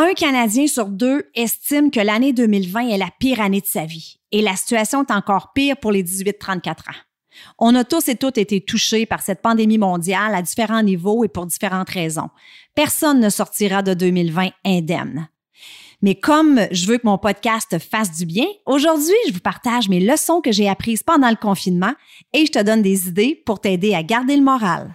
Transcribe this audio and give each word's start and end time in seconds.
Un 0.00 0.14
Canadien 0.14 0.68
sur 0.68 0.86
deux 0.86 1.24
estime 1.34 1.90
que 1.90 1.98
l'année 1.98 2.32
2020 2.32 2.90
est 2.90 2.98
la 2.98 3.10
pire 3.18 3.40
année 3.40 3.60
de 3.60 3.66
sa 3.66 3.84
vie. 3.84 4.20
Et 4.30 4.42
la 4.42 4.54
situation 4.54 5.02
est 5.02 5.10
encore 5.10 5.52
pire 5.52 5.76
pour 5.76 5.90
les 5.90 6.04
18-34 6.04 6.70
ans. 6.70 6.98
On 7.58 7.74
a 7.74 7.82
tous 7.82 8.06
et 8.06 8.14
toutes 8.14 8.38
été 8.38 8.60
touchés 8.60 9.06
par 9.06 9.22
cette 9.22 9.42
pandémie 9.42 9.76
mondiale 9.76 10.36
à 10.36 10.42
différents 10.42 10.84
niveaux 10.84 11.24
et 11.24 11.28
pour 11.28 11.46
différentes 11.46 11.90
raisons. 11.90 12.30
Personne 12.76 13.18
ne 13.18 13.28
sortira 13.28 13.82
de 13.82 13.92
2020 13.92 14.50
indemne. 14.64 15.26
Mais 16.00 16.14
comme 16.14 16.60
je 16.70 16.86
veux 16.86 16.98
que 16.98 17.06
mon 17.08 17.18
podcast 17.18 17.76
fasse 17.80 18.16
du 18.16 18.24
bien, 18.24 18.46
aujourd'hui, 18.66 19.16
je 19.26 19.32
vous 19.32 19.40
partage 19.40 19.88
mes 19.88 19.98
leçons 19.98 20.40
que 20.40 20.52
j'ai 20.52 20.68
apprises 20.68 21.02
pendant 21.02 21.28
le 21.28 21.34
confinement 21.34 21.94
et 22.32 22.46
je 22.46 22.52
te 22.52 22.62
donne 22.62 22.82
des 22.82 23.08
idées 23.08 23.42
pour 23.44 23.60
t'aider 23.60 23.96
à 23.96 24.04
garder 24.04 24.36
le 24.36 24.44
moral. 24.44 24.94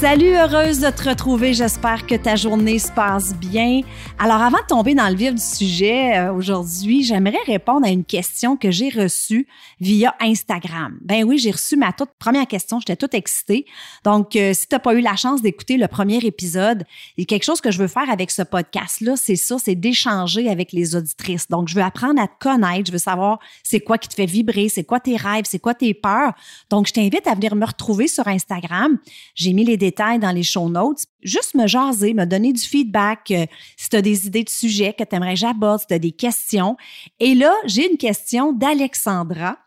Salut, 0.00 0.36
heureuse 0.36 0.78
de 0.78 0.90
te 0.90 1.08
retrouver. 1.08 1.54
J'espère 1.54 2.06
que 2.06 2.14
ta 2.14 2.36
journée 2.36 2.78
se 2.78 2.92
passe 2.92 3.34
bien. 3.34 3.80
Alors, 4.16 4.40
avant 4.40 4.58
de 4.58 4.66
tomber 4.68 4.94
dans 4.94 5.08
le 5.08 5.16
vif 5.16 5.34
du 5.34 5.42
sujet 5.42 6.16
euh, 6.16 6.32
aujourd'hui, 6.32 7.02
j'aimerais 7.02 7.42
répondre 7.44 7.84
à 7.84 7.90
une 7.90 8.04
question 8.04 8.56
que 8.56 8.70
j'ai 8.70 8.90
reçue 8.90 9.48
via 9.80 10.14
Instagram. 10.20 10.96
Ben 11.02 11.24
oui, 11.24 11.38
j'ai 11.38 11.50
reçu 11.50 11.76
ma 11.76 11.92
toute 11.92 12.10
première 12.20 12.46
question. 12.46 12.78
J'étais 12.78 12.94
toute 12.94 13.12
excitée. 13.14 13.66
Donc, 14.04 14.36
euh, 14.36 14.54
si 14.54 14.68
tu 14.68 14.76
n'as 14.76 14.78
pas 14.78 14.94
eu 14.94 15.00
la 15.00 15.16
chance 15.16 15.42
d'écouter 15.42 15.76
le 15.76 15.88
premier 15.88 16.18
épisode, 16.18 16.84
il 17.16 17.22
y 17.22 17.24
a 17.24 17.26
quelque 17.26 17.44
chose 17.44 17.60
que 17.60 17.72
je 17.72 17.78
veux 17.78 17.88
faire 17.88 18.08
avec 18.08 18.30
ce 18.30 18.42
podcast-là, 18.42 19.16
c'est 19.16 19.34
ça, 19.34 19.56
c'est 19.58 19.74
d'échanger 19.74 20.48
avec 20.48 20.70
les 20.70 20.94
auditrices. 20.94 21.48
Donc, 21.48 21.66
je 21.66 21.74
veux 21.74 21.82
apprendre 21.82 22.22
à 22.22 22.28
te 22.28 22.38
connaître. 22.38 22.86
Je 22.86 22.92
veux 22.92 22.98
savoir 22.98 23.40
c'est 23.64 23.80
quoi 23.80 23.98
qui 23.98 24.08
te 24.08 24.14
fait 24.14 24.26
vibrer, 24.26 24.68
c'est 24.68 24.84
quoi 24.84 25.00
tes 25.00 25.16
rêves, 25.16 25.46
c'est 25.48 25.58
quoi 25.58 25.74
tes 25.74 25.92
peurs. 25.92 26.34
Donc, 26.70 26.86
je 26.86 26.92
t'invite 26.92 27.26
à 27.26 27.34
venir 27.34 27.56
me 27.56 27.66
retrouver 27.66 28.06
sur 28.06 28.28
Instagram. 28.28 28.96
J'ai 29.34 29.52
mis 29.52 29.64
les 29.64 29.87
dans 29.90 30.32
les 30.34 30.42
show 30.42 30.68
notes. 30.68 31.04
Juste 31.22 31.54
me 31.54 31.66
jaser, 31.66 32.14
me 32.14 32.24
donner 32.24 32.52
du 32.52 32.62
feedback, 32.62 33.30
euh, 33.30 33.46
si 33.76 33.88
tu 33.88 33.96
as 33.96 34.02
des 34.02 34.26
idées 34.26 34.44
de 34.44 34.48
sujets 34.50 34.92
que 34.92 35.04
tu 35.04 35.16
aimerais 35.16 35.34
que 35.34 35.40
j'aborde, 35.40 35.80
si 35.80 35.86
tu 35.86 35.94
as 35.94 35.98
des 35.98 36.12
questions. 36.12 36.76
Et 37.20 37.34
là, 37.34 37.54
j'ai 37.66 37.90
une 37.90 37.98
question 37.98 38.52
d'Alexandra. 38.52 39.58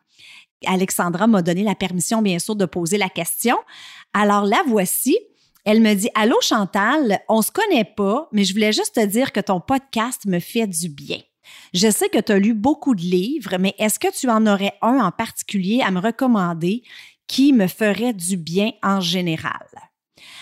Alexandra 0.66 1.28
m'a 1.28 1.42
donné 1.42 1.64
la 1.64 1.76
permission, 1.76 2.22
bien 2.22 2.40
sûr, 2.40 2.56
de 2.56 2.66
poser 2.66 2.98
la 2.98 3.10
question. 3.10 3.58
Alors 4.14 4.46
la 4.46 4.62
voici. 4.68 5.18
Elle 5.64 5.82
me 5.82 5.94
dit 5.94 6.10
Allô 6.16 6.38
Chantal, 6.42 7.20
on 7.30 7.44
se 7.44 7.52
connaît 7.52 7.86
pas, 7.86 8.28
mais 8.32 8.44
je 8.44 8.54
voulais 8.54 8.74
juste 8.74 8.96
te 8.96 9.06
dire 9.06 9.32
que 9.32 9.40
ton 9.40 9.60
podcast 9.60 10.26
me 10.26 10.40
fait 10.40 10.66
du 10.66 10.90
bien. 10.90 11.20
Je 11.74 11.90
sais 11.92 12.10
que 12.10 12.20
tu 12.20 12.32
as 12.32 12.40
lu 12.40 12.54
beaucoup 12.54 12.96
de 12.96 13.02
livres, 13.02 13.58
mais 13.60 13.76
est-ce 13.78 14.00
que 14.00 14.12
tu 14.12 14.30
en 14.30 14.48
aurais 14.48 14.74
un 14.82 15.00
en 15.00 15.12
particulier 15.12 15.82
à 15.82 15.92
me 15.92 16.00
recommander 16.00 16.84
qui 17.28 17.54
me 17.54 17.68
ferait 17.68 18.14
du 18.14 18.38
bien 18.38 18.72
en 18.82 19.02
général? 19.02 19.68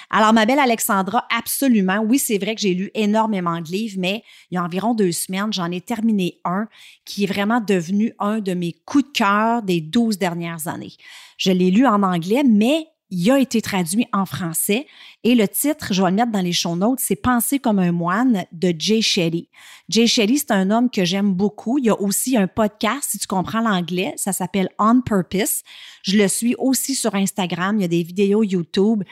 Alors, 0.09 0.33
ma 0.33 0.45
belle 0.45 0.59
Alexandra, 0.59 1.25
absolument. 1.35 1.99
Oui, 1.99 2.19
c'est 2.19 2.37
vrai 2.37 2.55
que 2.55 2.61
j'ai 2.61 2.73
lu 2.73 2.91
énormément 2.93 3.61
de 3.61 3.69
livres, 3.69 3.97
mais 3.99 4.23
il 4.51 4.55
y 4.55 4.57
a 4.57 4.63
environ 4.63 4.93
deux 4.93 5.11
semaines, 5.11 5.51
j'en 5.51 5.71
ai 5.71 5.81
terminé 5.81 6.39
un 6.45 6.67
qui 7.05 7.23
est 7.23 7.27
vraiment 7.27 7.61
devenu 7.61 8.13
un 8.19 8.39
de 8.39 8.53
mes 8.53 8.73
coups 8.85 9.05
de 9.05 9.11
cœur 9.11 9.61
des 9.61 9.81
douze 9.81 10.17
dernières 10.17 10.67
années. 10.67 10.93
Je 11.37 11.51
l'ai 11.51 11.71
lu 11.71 11.85
en 11.85 12.03
anglais, 12.03 12.43
mais 12.43 12.87
il 13.11 13.31
a 13.31 13.39
été 13.39 13.61
traduit 13.61 14.05
en 14.13 14.25
français 14.25 14.85
et 15.23 15.35
le 15.35 15.47
titre, 15.47 15.93
je 15.93 16.01
vais 16.01 16.09
le 16.09 16.15
mettre 16.15 16.31
dans 16.31 16.41
les 16.41 16.53
show 16.53 16.75
notes, 16.75 16.99
c'est 16.99 17.15
Penser 17.15 17.59
comme 17.59 17.79
un 17.79 17.91
moine 17.91 18.45
de 18.51 18.73
Jay 18.77 19.01
Shetty. 19.01 19.49
Jay 19.89 20.07
Shetty, 20.07 20.37
c'est 20.37 20.51
un 20.51 20.69
homme 20.69 20.89
que 20.89 21.03
j'aime 21.03 21.33
beaucoup. 21.33 21.77
Il 21.77 21.85
y 21.85 21.89
a 21.89 21.99
aussi 21.99 22.37
un 22.37 22.47
podcast, 22.47 23.09
si 23.11 23.17
tu 23.17 23.27
comprends 23.27 23.61
l'anglais, 23.61 24.13
ça 24.15 24.31
s'appelle 24.31 24.69
On 24.77 25.01
Purpose. 25.01 25.63
Je 26.03 26.17
le 26.17 26.27
suis 26.27 26.55
aussi 26.57 26.95
sur 26.95 27.15
Instagram, 27.15 27.77
il 27.77 27.81
y 27.81 27.85
a 27.85 27.89
des 27.89 28.03
vidéos 28.03 28.43
YouTube. 28.43 29.03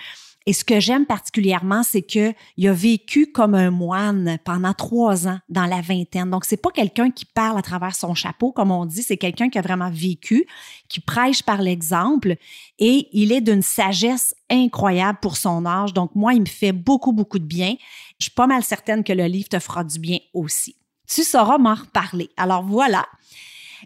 Et 0.48 0.54
ce 0.54 0.64
que 0.64 0.80
j'aime 0.80 1.06
particulièrement, 1.06 1.84
c'est 1.84 2.02
qu'il 2.02 2.34
a 2.66 2.72
vécu 2.72 3.34
comme 3.34 3.54
un 3.54 3.70
moine 3.70 4.40
pendant 4.46 4.74
trois 4.74 5.28
ans 5.28 5.40
dans 5.50 5.66
la 5.66 5.82
vingtaine. 5.82 6.30
Donc, 6.30 6.46
c'est 6.46 6.56
pas 6.56 6.72
quelqu'un 6.72 7.12
qui 7.12 7.26
parle 7.26 7.60
à 7.60 7.62
travers 7.62 7.94
son 7.94 8.16
chapeau, 8.16 8.54
comme 8.54 8.72
on 8.72 8.86
dit, 8.86 9.04
c'est 9.04 9.18
quelqu'un 9.18 9.50
qui 9.50 9.58
a 9.58 9.62
vraiment 9.62 9.92
vécu, 9.92 10.48
qui 10.88 11.02
prêche 11.02 11.44
par 11.44 11.62
l'exemple 11.62 12.38
et 12.80 13.10
il 13.12 13.34
est 13.34 13.42
d'une 13.42 13.62
sagesse 13.62 14.34
incroyable 14.50 15.20
pour 15.22 15.36
son 15.36 15.66
âge. 15.66 15.94
Donc, 15.94 16.16
moi, 16.16 16.34
il 16.34 16.40
me 16.40 16.46
fait 16.46 16.72
beaucoup, 16.72 17.12
beaucoup 17.12 17.40
de 17.40 17.44
bien. 17.44 17.76
Je 18.18 18.28
suis 18.28 18.32
pas 18.32 18.48
mal 18.48 18.64
certaine 18.64 19.04
que 19.04 19.12
le 19.12 19.26
livre 19.26 19.50
te 19.50 19.60
fera 19.60 19.84
du 19.84 20.00
bien 20.00 20.20
aussi. 20.34 20.78
Tu 21.10 21.26
sauras 21.26 21.58
m'en 21.58 21.76
reparler. 21.76 22.30
Alors 22.38 22.64
voilà. 22.64 23.06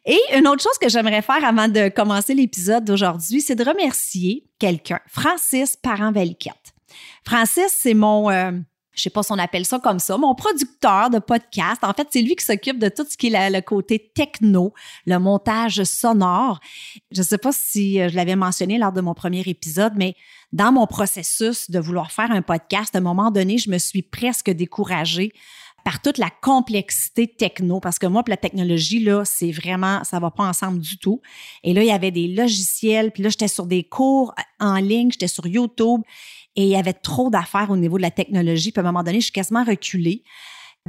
Et 0.05 0.19
une 0.35 0.47
autre 0.47 0.63
chose 0.63 0.77
que 0.79 0.89
j'aimerais 0.89 1.21
faire 1.21 1.43
avant 1.43 1.67
de 1.67 1.89
commencer 1.89 2.33
l'épisode 2.33 2.85
d'aujourd'hui, 2.85 3.41
c'est 3.41 3.55
de 3.55 3.63
remercier 3.63 4.45
quelqu'un, 4.59 4.99
Francis 5.07 5.77
Parent-Valiquette. 5.77 6.73
Francis, 7.25 7.73
c'est 7.77 7.93
mon, 7.93 8.29
euh, 8.29 8.51
je 8.93 9.03
sais 9.03 9.09
pas 9.09 9.23
si 9.23 9.31
on 9.31 9.37
appelle 9.37 9.65
ça 9.65 9.79
comme 9.79 9.99
ça, 9.99 10.17
mon 10.17 10.35
producteur 10.35 11.09
de 11.09 11.19
podcast. 11.19 11.83
En 11.83 11.93
fait, 11.93 12.07
c'est 12.11 12.21
lui 12.21 12.35
qui 12.35 12.45
s'occupe 12.45 12.77
de 12.77 12.89
tout 12.89 13.05
ce 13.09 13.17
qui 13.17 13.33
est 13.33 13.49
le 13.49 13.61
côté 13.61 14.11
techno, 14.13 14.73
le 15.05 15.17
montage 15.17 15.83
sonore. 15.83 16.59
Je 17.11 17.21
sais 17.21 17.37
pas 17.37 17.51
si 17.51 18.01
euh, 18.01 18.09
je 18.09 18.15
l'avais 18.15 18.35
mentionné 18.35 18.77
lors 18.77 18.91
de 18.91 19.01
mon 19.01 19.13
premier 19.13 19.41
épisode, 19.41 19.93
mais 19.95 20.15
dans 20.51 20.71
mon 20.71 20.87
processus 20.87 21.71
de 21.71 21.79
vouloir 21.79 22.11
faire 22.11 22.31
un 22.31 22.41
podcast, 22.41 22.95
à 22.95 22.99
un 22.99 23.01
moment 23.01 23.31
donné, 23.31 23.57
je 23.57 23.69
me 23.69 23.77
suis 23.77 24.01
presque 24.01 24.49
découragée 24.49 25.31
par 25.83 26.01
toute 26.01 26.17
la 26.17 26.29
complexité 26.29 27.27
techno, 27.27 27.79
parce 27.79 27.99
que 27.99 28.07
moi, 28.07 28.23
la 28.27 28.37
technologie, 28.37 29.03
là, 29.03 29.23
c'est 29.25 29.51
vraiment, 29.51 30.03
ça 30.03 30.19
va 30.19 30.31
pas 30.31 30.43
ensemble 30.43 30.79
du 30.79 30.97
tout. 30.97 31.21
Et 31.63 31.73
là, 31.73 31.83
il 31.83 31.87
y 31.87 31.91
avait 31.91 32.11
des 32.11 32.27
logiciels, 32.27 33.11
puis 33.11 33.23
là, 33.23 33.29
j'étais 33.29 33.47
sur 33.47 33.65
des 33.65 33.83
cours 33.83 34.33
en 34.59 34.75
ligne, 34.75 35.11
j'étais 35.11 35.27
sur 35.27 35.47
YouTube, 35.47 36.01
et 36.55 36.63
il 36.63 36.69
y 36.69 36.75
avait 36.75 36.93
trop 36.93 37.29
d'affaires 37.29 37.69
au 37.69 37.77
niveau 37.77 37.97
de 37.97 38.01
la 38.01 38.11
technologie. 38.11 38.71
Puis 38.71 38.79
à 38.79 38.83
un 38.83 38.91
moment 38.91 39.03
donné, 39.03 39.19
je 39.19 39.25
suis 39.25 39.33
quasiment 39.33 39.63
reculée. 39.63 40.23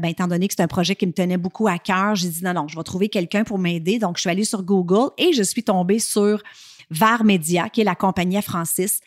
Ben, 0.00 0.08
étant 0.08 0.26
donné 0.26 0.48
que 0.48 0.54
c'est 0.56 0.62
un 0.62 0.69
projet 0.69 0.97
qui 0.97 1.06
me 1.06 1.12
tenait 1.12 1.36
beaucoup 1.36 1.69
à 1.69 1.78
cœur, 1.78 2.14
j'ai 2.14 2.28
dit 2.28 2.42
non, 2.42 2.54
non, 2.54 2.66
je 2.66 2.76
vais 2.76 2.82
trouver 2.82 3.10
quelqu'un 3.10 3.44
pour 3.44 3.58
m'aider. 3.58 3.98
Donc, 3.98 4.16
je 4.16 4.22
suis 4.22 4.31
allée 4.31 4.44
sur 4.44 4.62
Google 4.62 5.10
et 5.19 5.34
je 5.34 5.42
suis 5.42 5.62
tombée 5.62 5.98
sur 5.98 6.42
VAR 6.92 7.24
Media, 7.24 7.68
qui 7.68 7.80
est 7.80 7.84
la 7.84 7.94
compagnie 7.94 8.40
Francis. 8.42 9.00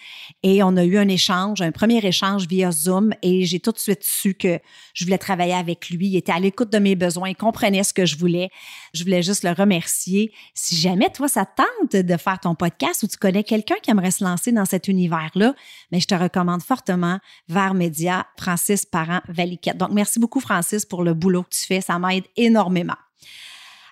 Et 0.44 0.64
on 0.64 0.76
a 0.76 0.84
eu 0.84 0.98
un 0.98 1.08
échange, 1.08 1.62
un 1.62 1.72
premier 1.72 2.06
échange 2.06 2.48
via 2.48 2.72
Zoom 2.72 3.14
et 3.22 3.46
j'ai 3.46 3.60
tout 3.60 3.72
de 3.72 3.78
suite 3.78 4.04
su 4.04 4.34
que 4.34 4.60
je 4.94 5.06
voulais 5.06 5.18
travailler 5.18 5.54
avec 5.54 5.90
lui. 5.90 6.08
Il 6.08 6.16
était 6.16 6.32
à 6.32 6.40
l'écoute 6.40 6.72
de 6.72 6.80
mes 6.80 6.96
besoins, 6.96 7.30
il 7.30 7.36
comprenait 7.36 7.84
ce 7.84 7.94
que 7.94 8.06
je 8.06 8.18
voulais. 8.18 8.50
Je 8.94 9.04
voulais 9.04 9.22
juste 9.22 9.44
le 9.44 9.52
remercier. 9.52 10.34
Si 10.54 10.76
jamais 10.76 11.10
toi, 11.10 11.28
ça 11.28 11.46
tente 11.46 11.96
de 11.96 12.18
faire 12.18 12.40
ton 12.40 12.56
podcast 12.56 13.04
ou 13.04 13.08
tu 13.08 13.18
connais 13.18 13.44
quelqu'un 13.44 13.76
qui 13.82 13.92
aimerait 13.92 14.12
se 14.12 14.24
lancer 14.24 14.52
dans 14.52 14.66
cet 14.66 14.88
univers-là, 14.88 15.54
mais 15.92 16.00
je 16.00 16.08
te 16.08 16.16
recommande 16.16 16.64
fortement 16.64 17.20
VAR 17.48 17.74
Media, 17.74 18.26
Francis 18.40 18.86
Parent 18.86 19.22
Valiquette. 19.28 19.78
Donc, 19.78 19.92
merci 19.92 20.20
beaucoup, 20.20 20.40
Francis, 20.40 20.86
pour 20.86 21.04
le 21.04 21.14
boulot 21.14 21.44
que 21.44 21.56
tu 21.56 21.66
fais. 21.66 21.82
Ça 21.82 22.00
m'aide 22.00 22.26
énormément. 22.36 22.96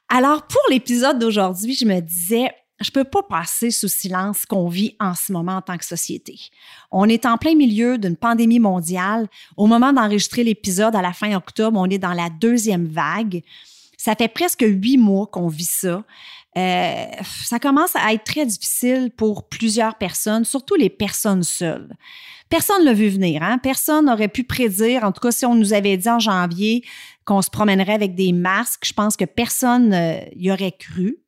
Alors, 0.10 0.46
pour 0.48 0.62
l'épisode 0.70 1.18
d'aujourd'hui, 1.20 1.76
je 1.76 1.86
me 1.86 2.00
disais, 2.00 2.52
je 2.80 2.92
peux 2.92 3.04
pas 3.04 3.24
passer 3.24 3.72
sous 3.72 3.88
silence 3.88 4.40
ce 4.40 4.46
qu'on 4.48 4.68
vit 4.68 4.96
en 5.00 5.16
ce 5.16 5.32
moment 5.32 5.58
en 5.58 5.62
tant 5.62 5.78
que 5.78 5.86
société. 5.86 6.40
On 6.92 7.08
est 7.08 7.26
en 7.26 7.38
plein 7.38 7.56
milieu 7.56 7.98
d'une 7.98 8.16
pandémie 8.16 8.60
mondiale. 8.60 9.28
Au 9.58 9.68
moment 9.68 9.94
d'enregistrer 9.94 10.44
l'épisode 10.44 10.96
à 10.96 11.02
la 11.02 11.14
fin 11.14 11.34
octobre, 11.36 11.80
on 11.80 11.90
est 11.90 12.00
dans 12.00 12.14
la 12.14 12.30
deuxième 12.30 12.88
vague. 12.88 13.44
Ça 13.98 14.16
fait 14.16 14.28
presque 14.28 14.66
huit 14.68 14.98
mois 14.98 15.28
qu'on 15.28 15.48
vit 15.48 15.64
ça. 15.66 16.04
euh, 16.58 17.06
ça 17.46 17.58
commence 17.58 17.96
à 17.96 18.14
être 18.14 18.26
très 18.26 18.46
difficile 18.46 19.12
pour 19.16 19.48
plusieurs 19.48 19.96
personnes, 19.96 20.46
surtout 20.46 20.76
les 20.76 20.90
personnes 20.90 21.44
seules. 21.44 21.96
Personne 22.50 22.82
ne 22.82 22.86
l'a 22.86 22.94
vu 22.94 23.08
venir. 23.08 23.42
Hein? 23.42 23.58
Personne 23.58 24.06
n'aurait 24.06 24.28
pu 24.28 24.44
prédire, 24.44 25.04
en 25.04 25.12
tout 25.12 25.22
cas 25.22 25.32
si 25.32 25.46
on 25.46 25.56
nous 25.56 25.74
avait 25.74 25.98
dit 25.98 26.10
en 26.10 26.20
janvier 26.20 26.84
qu'on 27.26 27.42
se 27.42 27.50
promènerait 27.50 27.94
avec 27.94 28.14
des 28.14 28.34
masques, 28.34 28.86
je 28.86 28.94
pense 28.94 29.16
que 29.16 29.26
personne 29.26 29.96
n'y 30.36 30.52
aurait 30.52 30.74
cru. 30.78 31.23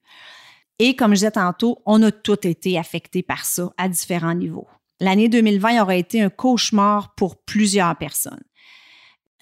Et 0.80 0.96
comme 0.96 1.12
je 1.12 1.20
disais 1.20 1.32
tantôt, 1.32 1.82
on 1.86 2.02
a 2.04 2.12
tous 2.12 2.46
été 2.48 2.78
affectés 2.78 3.24
par 3.24 3.46
ça 3.46 3.72
à 3.78 3.88
différents 3.88 4.34
niveaux. 4.34 4.68
L'année 5.00 5.30
2020 5.30 5.82
aurait 5.82 6.00
été 6.00 6.22
un 6.22 6.30
cauchemar 6.30 7.16
pour 7.16 7.38
plusieurs 7.38 7.96
personnes. 7.98 8.44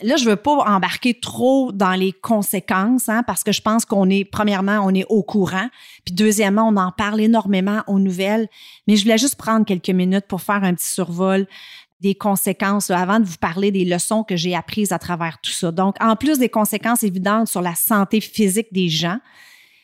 Là, 0.01 0.17
je 0.17 0.25
veux 0.25 0.35
pas 0.35 0.57
embarquer 0.65 1.19
trop 1.19 1.71
dans 1.71 1.93
les 1.93 2.11
conséquences, 2.11 3.07
hein, 3.09 3.23
parce 3.23 3.43
que 3.43 3.51
je 3.51 3.61
pense 3.61 3.85
qu'on 3.85 4.09
est, 4.09 4.25
premièrement, 4.25 4.79
on 4.83 4.93
est 4.93 5.05
au 5.07 5.21
courant, 5.21 5.69
puis 6.03 6.13
deuxièmement, 6.13 6.67
on 6.67 6.75
en 6.77 6.91
parle 6.91 7.21
énormément 7.21 7.83
aux 7.87 7.99
nouvelles, 7.99 8.49
mais 8.87 8.95
je 8.95 9.03
voulais 9.03 9.19
juste 9.19 9.35
prendre 9.35 9.65
quelques 9.65 9.91
minutes 9.91 10.25
pour 10.27 10.41
faire 10.41 10.63
un 10.63 10.73
petit 10.73 10.89
survol 10.89 11.47
des 12.01 12.15
conséquences 12.15 12.89
avant 12.89 13.19
de 13.19 13.25
vous 13.25 13.37
parler 13.37 13.71
des 13.71 13.85
leçons 13.85 14.23
que 14.23 14.35
j'ai 14.35 14.55
apprises 14.55 14.91
à 14.91 14.99
travers 14.99 15.39
tout 15.41 15.51
ça. 15.51 15.71
Donc, 15.71 15.95
en 16.01 16.15
plus 16.15 16.39
des 16.39 16.49
conséquences 16.49 17.03
évidentes 17.03 17.47
sur 17.47 17.61
la 17.61 17.75
santé 17.75 18.19
physique 18.19 18.73
des 18.73 18.89
gens, 18.89 19.19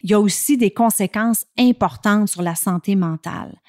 il 0.03 0.11
y 0.11 0.13
a 0.13 0.19
aussi 0.19 0.57
des 0.57 0.71
conséquences 0.71 1.45
importantes 1.57 2.29
sur 2.29 2.41
la 2.41 2.55
santé 2.55 2.95
mentale. 2.95 3.59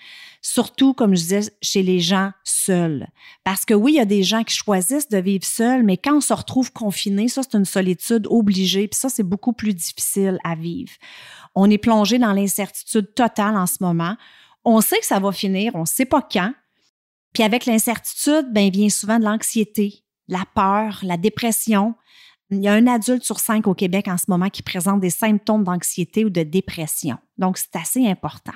Surtout, 0.43 0.95
comme 0.95 1.15
je 1.15 1.21
disais, 1.21 1.53
chez 1.61 1.83
les 1.83 2.01
gens 2.01 2.33
seuls. 2.45 3.09
Parce 3.45 3.65
que 3.65 3.75
oui, 3.75 3.93
il 3.93 3.97
y 3.97 4.01
a 4.01 4.07
des 4.07 4.23
gens 4.23 4.43
qui 4.43 4.55
choisissent 4.55 5.09
de 5.09 5.19
vivre 5.19 5.45
seuls, 5.45 5.83
mais 5.83 5.97
quand 5.97 6.17
on 6.17 6.21
se 6.21 6.33
retrouve 6.33 6.73
confiné, 6.73 7.29
ça, 7.29 7.43
c'est 7.43 7.59
une 7.59 7.67
solitude 7.67 8.27
obligée, 8.31 8.89
puis 8.89 8.99
ça, 8.99 9.09
c'est 9.09 9.23
beaucoup 9.23 9.53
plus 9.53 9.75
difficile 9.75 10.39
à 10.45 10.55
vivre. 10.55 10.93
On 11.55 11.69
est 11.69 11.79
plongé 11.79 12.19
dans 12.19 12.33
l'incertitude 12.33 13.13
totale 13.15 13.57
en 13.57 13.67
ce 13.67 13.79
moment. 13.81 14.17
On 14.65 14.81
sait 14.81 14.99
que 14.99 15.07
ça 15.07 15.19
va 15.19 15.33
finir, 15.33 15.75
on 15.75 15.81
ne 15.81 15.87
sait 15.87 16.07
pas 16.07 16.23
quand. 16.23 16.53
Puis 17.33 17.43
avec 17.43 17.67
l'incertitude, 17.67 18.47
ben, 18.51 18.71
vient 18.71 18.89
souvent 18.89 19.19
de 19.19 19.25
l'anxiété, 19.25 20.05
la 20.29 20.45
peur, 20.55 21.01
la 21.03 21.17
dépression, 21.17 21.95
il 22.51 22.63
y 22.63 22.69
a 22.69 22.73
un 22.73 22.87
adulte 22.87 23.25
sur 23.25 23.41
cinq 23.41 23.67
au 23.67 23.75
Québec 23.75 24.09
en 24.09 24.19
ce 24.19 24.25
moment 24.29 24.49
qui 24.49 24.63
présente 24.63 25.01
des 25.01 25.11
symptômes 25.11 25.65
d'anxiété 25.65 26.25
ou 26.25 26.31
de 26.31 26.43
dépression. 26.43 27.17
Donc, 27.39 27.59
c'est 27.59 27.77
assez 27.77 28.07
important. 28.07 28.55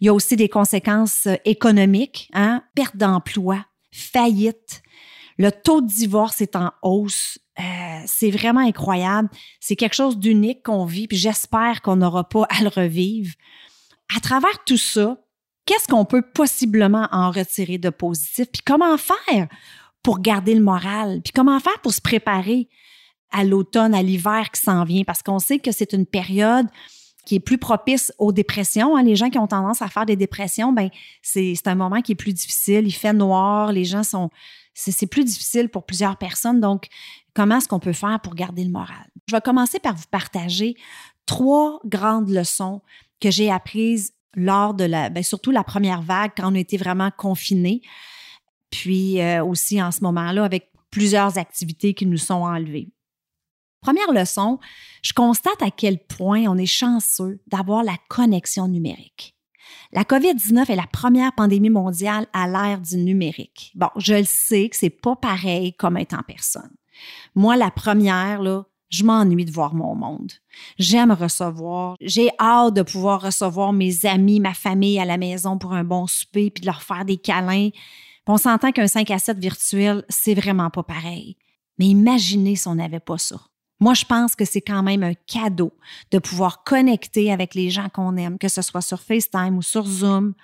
Il 0.00 0.06
y 0.06 0.08
a 0.08 0.14
aussi 0.14 0.36
des 0.36 0.48
conséquences 0.48 1.26
euh, 1.26 1.36
économiques, 1.44 2.28
hein? 2.32 2.62
perte 2.74 2.96
d'emploi, 2.96 3.64
faillite. 3.92 4.82
Le 5.38 5.50
taux 5.50 5.80
de 5.80 5.86
divorce 5.86 6.40
est 6.40 6.56
en 6.56 6.72
hausse. 6.82 7.38
Euh, 7.58 8.02
c'est 8.06 8.30
vraiment 8.30 8.60
incroyable. 8.60 9.28
C'est 9.60 9.76
quelque 9.76 9.94
chose 9.94 10.18
d'unique 10.18 10.64
qu'on 10.64 10.84
vit, 10.84 11.06
puis 11.06 11.16
j'espère 11.16 11.82
qu'on 11.82 11.96
n'aura 11.96 12.28
pas 12.28 12.46
à 12.50 12.62
le 12.62 12.68
revivre. 12.68 13.32
À 14.16 14.20
travers 14.20 14.64
tout 14.64 14.76
ça, 14.76 15.18
qu'est-ce 15.66 15.88
qu'on 15.88 16.04
peut 16.04 16.22
possiblement 16.34 17.08
en 17.12 17.30
retirer 17.30 17.78
de 17.78 17.90
positif? 17.90 18.46
Puis 18.52 18.62
comment 18.64 18.96
faire 18.98 19.48
pour 20.02 20.20
garder 20.20 20.54
le 20.54 20.62
moral? 20.62 21.20
Puis 21.22 21.32
comment 21.32 21.58
faire 21.60 21.80
pour 21.80 21.92
se 21.92 22.00
préparer? 22.00 22.68
à 23.32 23.44
l'automne, 23.44 23.94
à 23.94 24.02
l'hiver 24.02 24.50
qui 24.52 24.60
s'en 24.60 24.84
vient, 24.84 25.04
parce 25.04 25.22
qu'on 25.22 25.38
sait 25.38 25.58
que 25.58 25.72
c'est 25.72 25.92
une 25.92 26.06
période 26.06 26.66
qui 27.24 27.36
est 27.36 27.40
plus 27.40 27.58
propice 27.58 28.12
aux 28.18 28.32
dépressions. 28.32 28.96
Hein. 28.96 29.02
Les 29.02 29.16
gens 29.16 29.30
qui 29.30 29.38
ont 29.38 29.46
tendance 29.46 29.80
à 29.80 29.88
faire 29.88 30.06
des 30.06 30.16
dépressions, 30.16 30.72
ben 30.72 30.90
c'est 31.22 31.66
un 31.66 31.74
moment 31.74 32.02
qui 32.02 32.12
est 32.12 32.16
plus 32.16 32.32
difficile. 32.32 32.86
Il 32.86 32.92
fait 32.92 33.12
noir, 33.12 33.72
les 33.72 33.84
gens 33.84 34.02
sont... 34.02 34.30
C'est 34.74 35.06
plus 35.06 35.24
difficile 35.24 35.68
pour 35.68 35.84
plusieurs 35.84 36.16
personnes. 36.16 36.58
Donc, 36.58 36.86
comment 37.34 37.58
est-ce 37.58 37.68
qu'on 37.68 37.78
peut 37.78 37.92
faire 37.92 38.18
pour 38.20 38.34
garder 38.34 38.64
le 38.64 38.70
moral? 38.70 39.06
Je 39.28 39.34
vais 39.34 39.40
commencer 39.40 39.78
par 39.78 39.94
vous 39.94 40.06
partager 40.10 40.76
trois 41.26 41.78
grandes 41.84 42.30
leçons 42.30 42.80
que 43.20 43.30
j'ai 43.30 43.50
apprises 43.50 44.14
lors 44.34 44.72
de 44.72 44.84
la, 44.84 45.10
ben 45.10 45.22
surtout 45.22 45.50
la 45.50 45.62
première 45.62 46.00
vague, 46.00 46.32
quand 46.36 46.50
on 46.50 46.54
était 46.54 46.78
vraiment 46.78 47.10
confinés, 47.16 47.82
puis 48.72 49.20
euh, 49.20 49.44
aussi 49.44 49.80
en 49.80 49.92
ce 49.92 50.02
moment-là 50.02 50.42
avec 50.42 50.72
plusieurs 50.90 51.38
activités 51.38 51.94
qui 51.94 52.06
nous 52.06 52.18
sont 52.18 52.42
enlevées. 52.42 52.88
Première 53.80 54.12
leçon, 54.12 54.58
je 55.02 55.12
constate 55.12 55.62
à 55.62 55.70
quel 55.70 55.98
point 56.04 56.46
on 56.48 56.56
est 56.56 56.66
chanceux 56.66 57.40
d'avoir 57.46 57.84
la 57.84 57.96
connexion 58.08 58.66
numérique. 58.66 59.36
La 59.92 60.04
COVID-19 60.04 60.70
est 60.70 60.76
la 60.76 60.86
première 60.86 61.34
pandémie 61.34 61.70
mondiale 61.70 62.26
à 62.32 62.48
l'ère 62.48 62.80
du 62.80 62.96
numérique. 62.96 63.72
Bon, 63.74 63.88
je 63.96 64.14
le 64.14 64.24
sais 64.24 64.68
que 64.68 64.76
c'est 64.76 64.90
pas 64.90 65.16
pareil 65.16 65.74
comme 65.74 65.96
être 65.96 66.14
en 66.14 66.22
personne. 66.22 66.70
Moi, 67.34 67.56
la 67.56 67.70
première, 67.70 68.40
là, 68.42 68.64
je 68.88 69.04
m'ennuie 69.04 69.44
de 69.44 69.50
voir 69.50 69.74
mon 69.74 69.94
monde. 69.94 70.32
J'aime 70.78 71.12
recevoir. 71.12 71.96
J'ai 72.00 72.30
hâte 72.38 72.74
de 72.74 72.82
pouvoir 72.82 73.22
recevoir 73.22 73.72
mes 73.72 74.04
amis, 74.04 74.38
ma 74.38 74.54
famille 74.54 74.98
à 74.98 75.04
la 75.04 75.16
maison 75.16 75.58
pour 75.58 75.72
un 75.72 75.84
bon 75.84 76.06
souper 76.06 76.50
puis 76.50 76.60
de 76.60 76.66
leur 76.66 76.82
faire 76.82 77.04
des 77.04 77.16
câlins. 77.16 77.70
On 78.26 78.36
s'entend 78.36 78.72
qu'un 78.72 78.86
5 78.86 79.10
à 79.10 79.18
7 79.18 79.38
virtuel, 79.38 80.04
c'est 80.08 80.34
vraiment 80.34 80.70
pas 80.70 80.82
pareil. 80.82 81.36
Mais 81.78 81.86
imaginez 81.86 82.56
si 82.56 82.68
on 82.68 82.76
n'avait 82.76 83.00
pas 83.00 83.18
ça. 83.18 83.36
Moi, 83.80 83.94
je 83.94 84.04
pense 84.04 84.36
que 84.36 84.44
c'est 84.44 84.60
quand 84.60 84.84
même 84.84 85.02
un 85.02 85.14
cadeau 85.14 85.72
de 86.12 86.18
pouvoir 86.18 86.62
connecter 86.62 87.32
avec 87.32 87.54
les 87.56 87.68
gens 87.68 87.88
qu'on 87.88 88.16
aime, 88.16 88.38
que 88.38 88.46
ce 88.46 88.62
soit 88.62 88.80
sur 88.80 89.00
FaceTime 89.00 89.56
ou 89.56 89.62
sur 89.62 89.84
Zoom. 89.86 90.34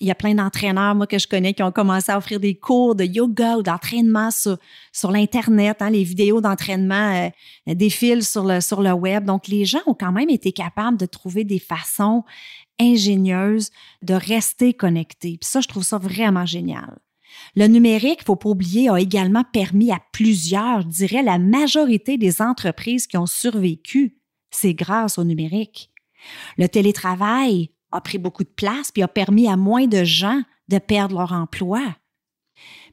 Il 0.00 0.08
y 0.08 0.10
a 0.10 0.14
plein 0.14 0.34
d'entraîneurs, 0.34 0.94
moi, 0.94 1.06
que 1.06 1.18
je 1.18 1.28
connais, 1.28 1.54
qui 1.54 1.62
ont 1.62 1.70
commencé 1.70 2.10
à 2.10 2.18
offrir 2.18 2.40
des 2.40 2.54
cours 2.56 2.94
de 2.94 3.04
yoga 3.04 3.56
ou 3.56 3.62
d'entraînement 3.62 4.30
sur, 4.30 4.58
sur 4.92 5.12
l'Internet. 5.12 5.80
Hein, 5.80 5.90
les 5.90 6.02
vidéos 6.02 6.40
d'entraînement 6.40 7.30
euh, 7.68 7.74
défilent 7.74 8.24
sur 8.24 8.44
le, 8.44 8.60
sur 8.60 8.82
le 8.82 8.92
web. 8.92 9.24
Donc, 9.24 9.46
les 9.46 9.64
gens 9.64 9.80
ont 9.86 9.94
quand 9.94 10.12
même 10.12 10.30
été 10.30 10.52
capables 10.52 10.96
de 10.96 11.06
trouver 11.06 11.44
des 11.44 11.60
façons 11.60 12.24
ingénieuses 12.80 13.70
de 14.02 14.14
rester 14.14 14.74
connectés. 14.74 15.38
Puis 15.40 15.48
ça, 15.48 15.60
je 15.60 15.68
trouve 15.68 15.84
ça 15.84 15.98
vraiment 15.98 16.46
génial. 16.46 16.98
Le 17.56 17.66
numérique, 17.66 18.20
il 18.22 18.24
faut 18.24 18.36
pas 18.36 18.48
oublier, 18.48 18.88
a 18.88 19.00
également 19.00 19.44
permis 19.44 19.90
à 19.92 20.00
plusieurs, 20.12 20.82
je 20.82 20.88
dirais 20.88 21.22
la 21.22 21.38
majorité 21.38 22.16
des 22.16 22.40
entreprises 22.40 23.06
qui 23.06 23.16
ont 23.16 23.26
survécu, 23.26 24.16
c'est 24.50 24.74
grâce 24.74 25.18
au 25.18 25.24
numérique. 25.24 25.90
Le 26.58 26.68
télétravail 26.68 27.70
a 27.94 28.00
pris 28.00 28.18
beaucoup 28.18 28.44
de 28.44 28.48
place 28.48 28.90
puis 28.90 29.02
a 29.02 29.08
permis 29.08 29.48
à 29.48 29.56
moins 29.56 29.86
de 29.86 30.04
gens 30.04 30.42
de 30.68 30.78
perdre 30.78 31.16
leur 31.16 31.32
emploi. 31.32 31.80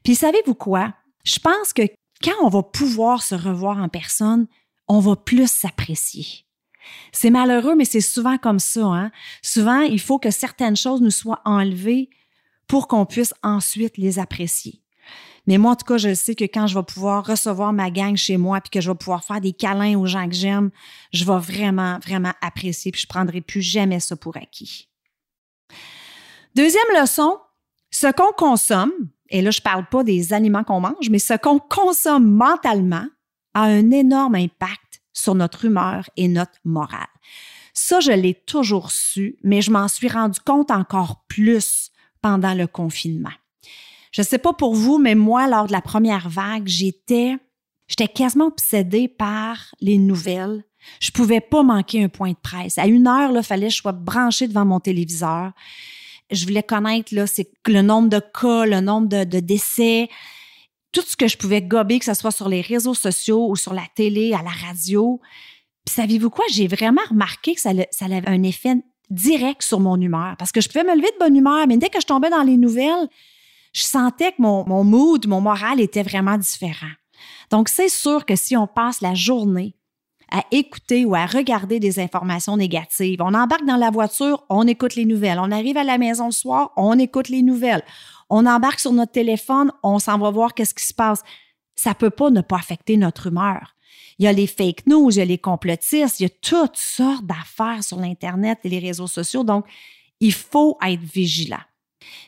Puis 0.04 0.14
savez-vous 0.14 0.54
quoi? 0.54 0.94
Je 1.24 1.38
pense 1.38 1.72
que 1.72 1.82
quand 2.22 2.34
on 2.42 2.48
va 2.48 2.62
pouvoir 2.62 3.22
se 3.22 3.34
revoir 3.34 3.78
en 3.78 3.88
personne, 3.88 4.46
on 4.88 5.00
va 5.00 5.16
plus 5.16 5.50
s'apprécier. 5.50 6.26
C'est 7.12 7.30
malheureux, 7.30 7.74
mais 7.76 7.84
c'est 7.84 8.00
souvent 8.00 8.38
comme 8.38 8.58
ça. 8.58 8.84
Hein? 8.84 9.12
Souvent, 9.42 9.80
il 9.80 10.00
faut 10.00 10.18
que 10.18 10.30
certaines 10.30 10.76
choses 10.76 11.00
nous 11.00 11.10
soient 11.10 11.40
enlevées 11.44 12.10
pour 12.66 12.88
qu'on 12.88 13.06
puisse 13.06 13.34
ensuite 13.42 13.96
les 13.98 14.18
apprécier. 14.18 14.82
Mais 15.46 15.58
moi, 15.58 15.72
en 15.72 15.76
tout 15.76 15.84
cas, 15.84 15.98
je 15.98 16.14
sais 16.14 16.34
que 16.34 16.44
quand 16.44 16.68
je 16.68 16.78
vais 16.78 16.84
pouvoir 16.84 17.26
recevoir 17.26 17.72
ma 17.72 17.90
gang 17.90 18.16
chez 18.16 18.36
moi 18.36 18.60
puis 18.60 18.70
que 18.70 18.80
je 18.80 18.90
vais 18.90 18.96
pouvoir 18.96 19.24
faire 19.24 19.40
des 19.40 19.52
câlins 19.52 19.98
aux 19.98 20.06
gens 20.06 20.28
que 20.28 20.34
j'aime, 20.34 20.70
je 21.12 21.24
vais 21.24 21.38
vraiment, 21.38 21.98
vraiment 21.98 22.32
apprécier 22.40 22.92
puis 22.92 23.00
je 23.00 23.06
prendrai 23.06 23.40
plus 23.40 23.62
jamais 23.62 23.98
ça 23.98 24.14
pour 24.14 24.36
acquis. 24.36 24.88
Deuxième 26.54 26.82
leçon, 27.00 27.38
ce 27.90 28.10
qu'on 28.12 28.32
consomme, 28.36 28.92
et 29.28 29.40
là, 29.40 29.50
je 29.50 29.60
parle 29.60 29.86
pas 29.86 30.04
des 30.04 30.32
aliments 30.32 30.64
qu'on 30.64 30.80
mange, 30.80 31.08
mais 31.10 31.18
ce 31.18 31.34
qu'on 31.34 31.58
consomme 31.58 32.30
mentalement 32.30 33.06
a 33.54 33.62
un 33.62 33.90
énorme 33.90 34.34
impact 34.34 35.02
sur 35.12 35.34
notre 35.34 35.64
humeur 35.64 36.08
et 36.16 36.28
notre 36.28 36.58
morale. 36.64 37.06
Ça, 37.74 38.00
je 38.00 38.12
l'ai 38.12 38.34
toujours 38.34 38.90
su, 38.90 39.36
mais 39.42 39.62
je 39.62 39.70
m'en 39.70 39.88
suis 39.88 40.08
rendu 40.08 40.38
compte 40.40 40.70
encore 40.70 41.24
plus 41.28 41.90
pendant 42.20 42.54
le 42.54 42.66
confinement. 42.66 43.32
Je 44.12 44.20
ne 44.20 44.26
sais 44.26 44.38
pas 44.38 44.52
pour 44.52 44.74
vous, 44.74 44.98
mais 44.98 45.14
moi, 45.14 45.48
lors 45.48 45.66
de 45.66 45.72
la 45.72 45.80
première 45.80 46.28
vague, 46.28 46.68
j'étais, 46.68 47.36
j'étais 47.88 48.08
quasiment 48.08 48.46
obsédée 48.46 49.08
par 49.08 49.74
les 49.80 49.96
nouvelles. 49.96 50.64
Je 51.00 51.10
pouvais 51.10 51.40
pas 51.40 51.62
manquer 51.62 52.02
un 52.04 52.08
point 52.08 52.30
de 52.30 52.36
presse. 52.36 52.78
À 52.78 52.86
une 52.86 53.06
heure, 53.06 53.32
il 53.34 53.42
fallait 53.42 53.68
que 53.68 53.72
je 53.72 53.78
sois 53.78 53.92
branchée 53.92 54.48
devant 54.48 54.64
mon 54.64 54.80
téléviseur. 54.80 55.52
Je 56.30 56.46
voulais 56.46 56.62
connaître 56.62 57.12
le 57.14 57.82
nombre 57.82 58.08
de 58.08 58.20
cas, 58.20 58.64
le 58.64 58.80
nombre 58.80 59.08
de, 59.08 59.40
décès, 59.40 60.08
tout 60.92 61.02
ce 61.06 61.16
que 61.16 61.28
je 61.28 61.36
pouvais 61.36 61.62
gober, 61.62 61.98
que 61.98 62.04
ce 62.04 62.14
soit 62.14 62.30
sur 62.30 62.48
les 62.48 62.60
réseaux 62.60 62.94
sociaux 62.94 63.48
ou 63.48 63.56
sur 63.56 63.74
la 63.74 63.84
télé, 63.94 64.32
à 64.32 64.42
la 64.42 64.50
radio. 64.50 65.20
Puis 65.84 65.94
savez-vous 65.94 66.30
quoi? 66.30 66.44
J'ai 66.50 66.68
vraiment 66.68 67.02
remarqué 67.08 67.54
que 67.54 67.60
ça, 67.60 67.70
avait 67.70 68.28
un 68.28 68.42
effet 68.42 68.76
direct 69.10 69.62
sur 69.62 69.80
mon 69.80 70.00
humeur 70.00 70.36
parce 70.38 70.52
que 70.52 70.60
je 70.60 70.68
pouvais 70.68 70.84
me 70.84 70.94
lever 70.94 71.10
de 71.12 71.18
bonne 71.18 71.36
humeur, 71.36 71.66
mais 71.66 71.76
dès 71.76 71.90
que 71.90 72.00
je 72.00 72.06
tombais 72.06 72.30
dans 72.30 72.42
les 72.42 72.56
nouvelles, 72.56 73.08
je 73.72 73.82
sentais 73.82 74.32
que 74.32 74.40
mon 74.40 74.84
mood, 74.84 75.26
mon 75.26 75.40
moral 75.40 75.80
était 75.80 76.02
vraiment 76.02 76.38
différent. 76.38 76.92
Donc, 77.50 77.68
c'est 77.68 77.88
sûr 77.88 78.24
que 78.24 78.36
si 78.36 78.56
on 78.56 78.66
passe 78.66 79.00
la 79.00 79.14
journée 79.14 79.76
à 80.32 80.44
écouter 80.50 81.04
ou 81.04 81.14
à 81.14 81.26
regarder 81.26 81.78
des 81.78 82.00
informations 82.00 82.56
négatives, 82.56 83.20
on 83.20 83.34
embarque 83.34 83.66
dans 83.66 83.76
la 83.76 83.90
voiture, 83.90 84.44
on 84.48 84.66
écoute 84.66 84.96
les 84.96 85.04
nouvelles. 85.04 85.38
On 85.38 85.52
arrive 85.52 85.76
à 85.76 85.84
la 85.84 85.98
maison 85.98 86.26
le 86.26 86.32
soir, 86.32 86.72
on 86.76 86.98
écoute 86.98 87.28
les 87.28 87.42
nouvelles. 87.42 87.84
On 88.30 88.46
embarque 88.46 88.80
sur 88.80 88.92
notre 88.92 89.12
téléphone, 89.12 89.70
on 89.82 89.98
s'en 89.98 90.18
va 90.18 90.30
voir 90.30 90.54
qu'est-ce 90.54 90.74
qui 90.74 90.86
se 90.86 90.94
passe. 90.94 91.22
Ça 91.76 91.94
peut 91.94 92.10
pas 92.10 92.30
ne 92.30 92.40
pas 92.40 92.56
affecter 92.56 92.96
notre 92.96 93.26
humeur. 93.26 93.76
Il 94.18 94.24
y 94.24 94.28
a 94.28 94.32
les 94.32 94.46
fake 94.46 94.86
news, 94.86 95.10
il 95.10 95.18
y 95.18 95.20
a 95.20 95.26
les 95.26 95.38
complotistes, 95.38 96.20
il 96.20 96.22
y 96.22 96.26
a 96.26 96.34
toutes 96.40 96.76
sortes 96.76 97.26
d'affaires 97.26 97.84
sur 97.84 97.98
l'Internet 97.98 98.58
et 98.64 98.70
les 98.70 98.78
réseaux 98.78 99.06
sociaux. 99.06 99.44
Donc, 99.44 99.66
il 100.20 100.32
faut 100.32 100.78
être 100.82 101.02
vigilant. 101.02 101.60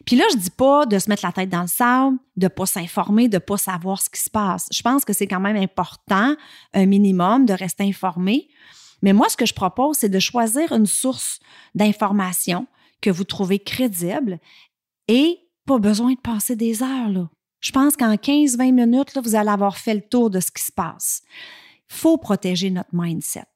Puis 0.04 0.16
là, 0.16 0.24
je 0.32 0.36
dis 0.36 0.50
pas 0.50 0.86
de 0.86 0.98
se 0.98 1.08
mettre 1.08 1.24
la 1.24 1.32
tête 1.32 1.48
dans 1.48 1.62
le 1.62 1.68
sable, 1.68 2.18
de 2.36 2.48
pas 2.48 2.66
s'informer, 2.66 3.28
de 3.28 3.38
pas 3.38 3.56
savoir 3.56 4.00
ce 4.02 4.10
qui 4.10 4.20
se 4.20 4.30
passe. 4.30 4.68
Je 4.72 4.82
pense 4.82 5.04
que 5.04 5.12
c'est 5.12 5.26
quand 5.26 5.40
même 5.40 5.56
important, 5.56 6.34
un 6.72 6.86
minimum, 6.86 7.46
de 7.46 7.54
rester 7.54 7.84
informé. 7.84 8.48
Mais 9.02 9.12
moi, 9.12 9.28
ce 9.28 9.36
que 9.36 9.46
je 9.46 9.54
propose, 9.54 9.98
c'est 9.98 10.08
de 10.08 10.18
choisir 10.18 10.72
une 10.72 10.86
source 10.86 11.40
d'information 11.74 12.66
que 13.00 13.10
vous 13.10 13.24
trouvez 13.24 13.58
crédible 13.58 14.38
et 15.08 15.40
pas 15.66 15.78
besoin 15.78 16.12
de 16.12 16.20
passer 16.20 16.56
des 16.56 16.82
heures. 16.82 17.08
Là. 17.08 17.28
Je 17.60 17.72
pense 17.72 17.96
qu'en 17.96 18.14
15-20 18.14 18.72
minutes, 18.72 19.14
là, 19.14 19.22
vous 19.22 19.34
allez 19.34 19.50
avoir 19.50 19.78
fait 19.78 19.94
le 19.94 20.02
tour 20.02 20.30
de 20.30 20.40
ce 20.40 20.50
qui 20.50 20.62
se 20.62 20.72
passe. 20.72 21.22
Il 21.90 21.96
faut 21.96 22.18
protéger 22.18 22.70
notre 22.70 22.90
mindset. 22.92 23.46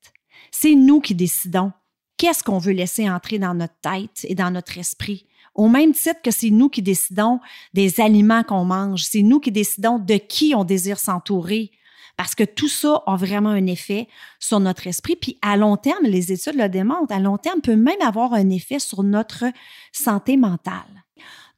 C'est 0.51 0.75
nous 0.75 1.01
qui 1.01 1.15
décidons 1.15 1.73
qu'est-ce 2.17 2.43
qu'on 2.43 2.59
veut 2.59 2.73
laisser 2.73 3.09
entrer 3.09 3.39
dans 3.39 3.55
notre 3.55 3.79
tête 3.81 4.25
et 4.25 4.35
dans 4.35 4.51
notre 4.51 4.79
esprit. 4.79 5.27
Au 5.55 5.69
même 5.69 5.93
titre 5.93 6.23
que 6.23 6.31
c'est 6.31 6.51
nous 6.51 6.69
qui 6.69 6.83
décidons 6.83 7.41
des 7.75 8.01
aliments 8.01 8.43
qu'on 8.43 8.65
mange, 8.65 9.05
c'est 9.05 9.23
nous 9.23 9.41
qui 9.41 9.53
décidons 9.53 9.99
de 9.99 10.15
qui 10.15 10.55
on 10.55 10.65
désire 10.65 10.99
s'entourer, 10.99 11.71
parce 12.17 12.35
que 12.35 12.45
tout 12.45 12.69
ça 12.69 13.03
a 13.07 13.17
vraiment 13.17 13.51
un 13.51 13.67
effet 13.67 14.09
sur 14.41 14.59
notre 14.59 14.87
esprit. 14.89 15.15
Puis 15.15 15.39
à 15.41 15.57
long 15.57 15.77
terme, 15.77 16.05
les 16.05 16.33
études 16.33 16.57
le 16.57 16.69
démontrent, 16.69 17.15
à 17.15 17.21
long 17.21 17.39
terme 17.39 17.61
peut 17.61 17.77
même 17.77 18.01
avoir 18.03 18.35
un 18.35 18.51
effet 18.51 18.81
sur 18.81 19.05
notre 19.05 19.45
santé 19.93 20.37
mentale. 20.37 21.05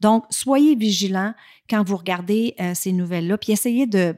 Donc, 0.01 0.25
soyez 0.31 0.75
vigilants 0.75 1.35
quand 1.69 1.87
vous 1.87 1.97
regardez 1.97 2.55
euh, 2.61 2.73
ces 2.75 2.93
nouvelles-là, 2.93 3.39
puis 3.39 3.53
essayez 3.53 3.87
de, 3.87 4.17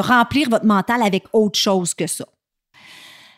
remplir 0.00 0.48
votre 0.48 0.64
mental 0.64 1.02
avec 1.02 1.24
autre 1.32 1.58
chose 1.58 1.94
que 1.94 2.06
ça. 2.06 2.26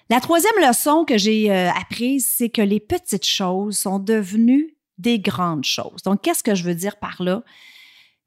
La 0.09 0.21
troisième 0.21 0.59
leçon 0.67 1.05
que 1.05 1.19
j'ai 1.19 1.51
euh, 1.51 1.71
apprise, 1.71 2.29
c'est 2.37 2.49
que 2.49 2.63
les 2.63 2.81
petites 2.81 3.27
choses 3.27 3.79
sont 3.79 3.99
devenues 3.99 4.77
des 5.01 5.19
grandes 5.19 5.65
choses. 5.65 6.03
Donc, 6.05 6.23
qu'est-ce 6.23 6.43
que 6.43 6.55
je 6.55 6.65
veux 6.65 6.75
dire 6.75 6.97
par 6.97 7.23
là? 7.23 7.43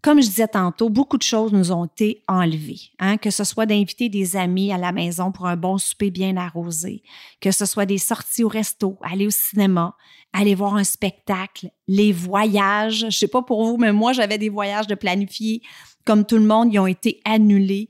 Comme 0.01 0.21
je 0.21 0.27
disais 0.27 0.49
tantôt, 0.49 0.89
beaucoup 0.89 1.17
de 1.17 1.23
choses 1.23 1.53
nous 1.53 1.71
ont 1.71 1.85
été 1.85 2.23
enlevées. 2.27 2.81
Hein? 2.99 3.15
Que 3.15 3.31
ce 3.31 3.45
soit 3.45 3.65
d'inviter 3.65 4.09
des 4.09 4.35
amis 4.35 4.73
à 4.73 4.77
la 4.77 4.91
maison 4.91 5.31
pour 5.31 5.47
un 5.47 5.55
bon 5.55 5.77
souper 5.77 6.11
bien 6.11 6.35
arrosé, 6.35 7.03
que 7.39 7.51
ce 7.51 7.65
soit 7.65 7.85
des 7.85 7.97
sorties 7.97 8.43
au 8.43 8.49
resto, 8.49 8.97
aller 9.01 9.27
au 9.27 9.31
cinéma, 9.31 9.95
aller 10.33 10.55
voir 10.55 10.75
un 10.75 10.83
spectacle, 10.83 11.69
les 11.87 12.11
voyages. 12.11 13.05
Je 13.09 13.17
sais 13.17 13.29
pas 13.29 13.43
pour 13.43 13.63
vous, 13.63 13.77
mais 13.77 13.93
moi, 13.93 14.11
j'avais 14.11 14.37
des 14.37 14.49
voyages 14.49 14.87
de 14.87 14.95
planifier. 14.95 15.61
Comme 16.05 16.25
tout 16.25 16.37
le 16.37 16.45
monde, 16.45 16.73
ils 16.73 16.79
ont 16.79 16.87
été 16.87 17.21
annulés. 17.23 17.87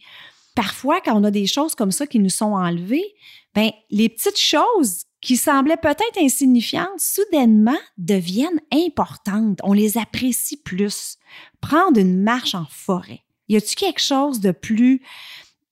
Parfois, 0.56 1.02
quand 1.04 1.20
on 1.20 1.24
a 1.24 1.32
des 1.32 1.48
choses 1.48 1.74
comme 1.74 1.92
ça 1.92 2.06
qui 2.06 2.20
nous 2.20 2.30
sont 2.30 2.54
enlevées, 2.54 3.16
ben 3.56 3.72
les 3.90 4.10
petites 4.10 4.40
choses 4.40 5.06
qui 5.24 5.38
semblaient 5.38 5.78
peut-être 5.78 6.18
insignifiantes, 6.20 7.00
soudainement 7.00 7.80
deviennent 7.98 8.60
importantes. 8.72 9.60
On 9.64 9.72
les 9.72 9.98
apprécie 9.98 10.58
plus. 10.58 11.18
Prendre 11.62 11.98
une 11.98 12.22
marche 12.22 12.56
en 12.56 12.66
forêt. 12.70 13.22
Y 13.48 13.56
a-t-il 13.56 13.76
quelque 13.76 14.02
chose 14.02 14.42
de 14.42 14.52
plus 14.52 15.02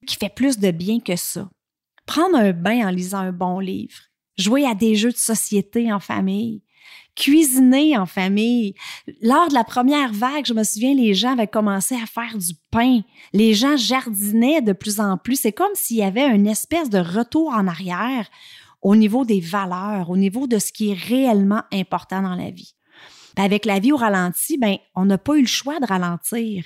qui 0.07 0.15
fait 0.15 0.33
plus 0.33 0.57
de 0.57 0.71
bien 0.71 0.99
que 1.01 1.17
ça? 1.17 1.49
Prendre 2.05 2.37
un 2.37 2.53
bain 2.53 2.87
en 2.87 2.91
lisant 2.91 3.19
un 3.19 3.33
bon 3.33 3.59
livre. 3.59 3.99
Jouer 4.37 4.65
à 4.65 4.73
des 4.73 4.95
jeux 4.95 5.11
de 5.11 5.17
société 5.17 5.91
en 5.91 5.99
famille. 5.99 6.63
Cuisiner 7.17 7.97
en 7.97 8.05
famille. 8.05 8.73
Lors 9.21 9.49
de 9.49 9.53
la 9.53 9.65
première 9.65 10.13
vague, 10.13 10.45
je 10.45 10.53
me 10.53 10.63
souviens, 10.63 10.95
les 10.95 11.13
gens 11.13 11.33
avaient 11.33 11.45
commencé 11.45 11.95
à 11.95 12.05
faire 12.05 12.37
du 12.37 12.53
pain. 12.71 13.01
Les 13.33 13.53
gens 13.53 13.75
jardinaient 13.75 14.61
de 14.61 14.71
plus 14.71 15.01
en 15.01 15.17
plus. 15.17 15.41
C'est 15.41 15.51
comme 15.51 15.73
s'il 15.73 15.97
y 15.97 16.03
avait 16.03 16.33
une 16.33 16.47
espèce 16.47 16.89
de 16.89 16.99
retour 16.99 17.49
en 17.49 17.67
arrière 17.67 18.29
au 18.81 18.95
niveau 18.95 19.25
des 19.25 19.39
valeurs, 19.39 20.09
au 20.09 20.17
niveau 20.17 20.47
de 20.47 20.59
ce 20.59 20.71
qui 20.71 20.91
est 20.91 20.97
réellement 20.97 21.63
important 21.71 22.21
dans 22.21 22.35
la 22.35 22.51
vie. 22.51 22.73
avec 23.37 23.65
la 23.65 23.79
vie 23.79 23.93
au 23.93 23.97
ralenti, 23.97 24.57
ben, 24.57 24.75
on 24.93 25.05
n'a 25.05 25.17
pas 25.17 25.37
eu 25.37 25.41
le 25.41 25.47
choix 25.47 25.79
de 25.79 25.85
ralentir. 25.85 26.65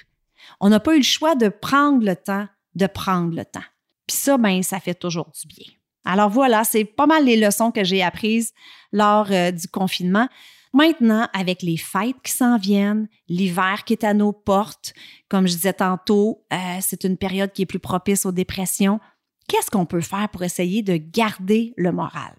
On 0.60 0.70
n'a 0.70 0.80
pas 0.80 0.96
eu 0.96 0.98
le 0.98 1.04
choix 1.04 1.36
de 1.36 1.48
prendre 1.48 2.04
le 2.04 2.16
temps, 2.16 2.48
de 2.74 2.88
prendre 2.88 3.36
le 3.36 3.46
temps. 3.46 3.64
Puis 4.08 4.18
ça, 4.18 4.38
ben, 4.38 4.64
ça 4.64 4.80
fait 4.80 4.96
toujours 4.96 5.32
du 5.40 5.48
bien. 5.48 5.72
Alors 6.06 6.30
voilà, 6.30 6.64
c'est 6.64 6.86
pas 6.86 7.06
mal 7.06 7.26
les 7.26 7.38
leçons 7.38 7.72
que 7.72 7.84
j'ai 7.84 8.02
apprises 8.02 8.52
lors 8.92 9.28
euh, 9.32 9.52
du 9.52 9.68
confinement. 9.68 10.28
Maintenant, 10.74 11.28
avec 11.34 11.62
les 11.62 11.78
fêtes 11.78 12.18
qui 12.24 12.32
s'en 12.32 12.58
viennent, 12.58 13.08
l'hiver 13.30 13.84
qui 13.86 13.94
est 13.94 14.04
à 14.04 14.14
nos 14.14 14.34
portes, 14.34 14.94
comme 15.30 15.48
je 15.48 15.54
disais 15.54 15.74
tantôt, 15.74 16.46
euh, 16.52 16.78
c'est 16.82 17.06
une 17.06 17.18
période 17.18 17.52
qui 17.54 17.62
est 17.62 17.66
plus 17.66 17.80
propice 17.80 18.26
aux 18.26 18.32
dépressions 18.32 19.00
qu'est-ce 19.48 19.70
qu'on 19.70 19.86
peut 19.86 20.02
faire 20.02 20.30
pour 20.30 20.44
essayer 20.44 20.82
de 20.82 20.98
garder 20.98 21.74
le 21.78 21.92
moral? 21.92 22.36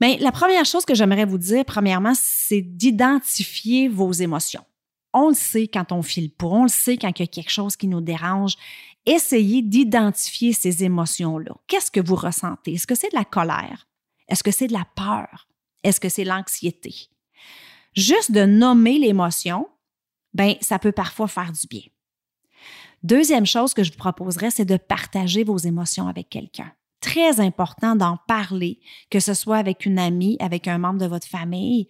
Bien, 0.00 0.16
la 0.18 0.32
première 0.32 0.64
chose 0.64 0.84
que 0.84 0.94
j'aimerais 0.94 1.24
vous 1.24 1.38
dire, 1.38 1.64
premièrement, 1.64 2.14
c'est 2.16 2.62
d'identifier 2.62 3.88
vos 3.88 4.10
émotions. 4.12 4.64
On 5.12 5.28
le 5.28 5.34
sait 5.34 5.68
quand 5.68 5.92
on 5.92 6.02
file 6.02 6.32
pour, 6.32 6.52
on 6.52 6.64
le 6.64 6.68
sait 6.68 6.96
quand 6.96 7.10
il 7.18 7.22
y 7.22 7.24
a 7.24 7.28
quelque 7.28 7.52
chose 7.52 7.76
qui 7.76 7.86
nous 7.86 8.00
dérange. 8.00 8.54
Essayez 9.04 9.62
d'identifier 9.62 10.52
ces 10.52 10.84
émotions-là. 10.84 11.52
Qu'est-ce 11.66 11.90
que 11.90 12.00
vous 12.00 12.16
ressentez? 12.16 12.74
Est-ce 12.74 12.86
que 12.86 12.94
c'est 12.94 13.10
de 13.10 13.16
la 13.16 13.24
colère? 13.24 13.86
Est-ce 14.28 14.42
que 14.42 14.50
c'est 14.50 14.68
de 14.68 14.72
la 14.72 14.86
peur? 14.96 15.48
Est-ce 15.84 16.00
que 16.00 16.08
c'est 16.08 16.24
l'anxiété? 16.24 16.94
Juste 17.94 18.32
de 18.32 18.46
nommer 18.46 18.98
l'émotion, 18.98 19.68
ben 20.32 20.54
ça 20.62 20.78
peut 20.78 20.92
parfois 20.92 21.28
faire 21.28 21.52
du 21.52 21.66
bien. 21.68 21.91
Deuxième 23.02 23.46
chose 23.46 23.74
que 23.74 23.82
je 23.82 23.90
vous 23.90 23.98
proposerais, 23.98 24.50
c'est 24.50 24.64
de 24.64 24.76
partager 24.76 25.44
vos 25.44 25.58
émotions 25.58 26.06
avec 26.06 26.28
quelqu'un. 26.28 26.72
Très 27.00 27.40
important 27.40 27.96
d'en 27.96 28.16
parler, 28.28 28.78
que 29.10 29.18
ce 29.18 29.34
soit 29.34 29.56
avec 29.56 29.86
une 29.86 29.98
amie, 29.98 30.36
avec 30.38 30.68
un 30.68 30.78
membre 30.78 31.00
de 31.00 31.06
votre 31.06 31.26
famille, 31.26 31.88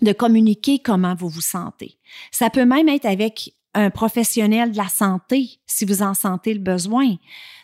de 0.00 0.12
communiquer 0.12 0.78
comment 0.78 1.14
vous 1.14 1.28
vous 1.28 1.42
sentez. 1.42 1.98
Ça 2.30 2.48
peut 2.48 2.64
même 2.64 2.88
être 2.88 3.04
avec 3.04 3.54
un 3.74 3.90
professionnel 3.90 4.72
de 4.72 4.76
la 4.76 4.88
santé 4.88 5.58
si 5.66 5.84
vous 5.84 6.02
en 6.02 6.14
sentez 6.14 6.54
le 6.54 6.60
besoin. 6.60 7.16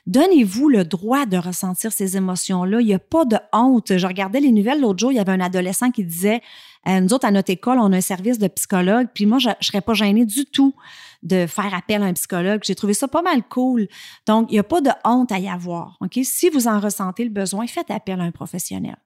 Donnez-vous 0.06 0.68
le 0.68 0.84
droit 0.84 1.26
de 1.26 1.36
ressentir 1.36 1.92
ces 1.92 2.16
émotions-là. 2.16 2.80
Il 2.80 2.86
n'y 2.86 2.94
a 2.94 2.98
pas 2.98 3.24
de 3.24 3.36
honte. 3.52 3.96
Je 3.96 4.06
regardais 4.06 4.40
les 4.40 4.50
nouvelles 4.50 4.80
l'autre 4.80 4.98
jour, 4.98 5.12
il 5.12 5.16
y 5.16 5.20
avait 5.20 5.32
un 5.32 5.40
adolescent 5.40 5.90
qui 5.90 6.04
disait 6.04 6.40
euh, 6.88 7.00
Nous 7.00 7.12
autres, 7.12 7.26
à 7.26 7.30
notre 7.30 7.50
école, 7.50 7.78
on 7.78 7.92
a 7.92 7.96
un 7.96 8.00
service 8.00 8.38
de 8.38 8.48
psychologue, 8.48 9.08
puis 9.14 9.26
moi, 9.26 9.38
je 9.38 9.50
ne 9.50 9.54
serais 9.60 9.80
pas 9.80 9.94
gênée 9.94 10.24
du 10.24 10.46
tout 10.46 10.74
de 11.22 11.46
faire 11.46 11.72
appel 11.74 12.02
à 12.02 12.06
un 12.06 12.12
psychologue. 12.14 12.62
J'ai 12.64 12.74
trouvé 12.74 12.94
ça 12.94 13.06
pas 13.06 13.22
mal 13.22 13.42
cool. 13.48 13.88
Donc, 14.26 14.48
il 14.50 14.54
n'y 14.54 14.58
a 14.58 14.64
pas 14.64 14.80
de 14.80 14.90
honte 15.04 15.30
à 15.32 15.38
y 15.38 15.48
avoir. 15.48 15.96
OK? 16.00 16.18
Si 16.22 16.48
vous 16.48 16.66
en 16.66 16.80
ressentez 16.80 17.24
le 17.24 17.30
besoin, 17.30 17.66
faites 17.66 17.90
appel 17.90 18.20
à 18.20 18.24
un 18.24 18.32
professionnel. 18.32 18.96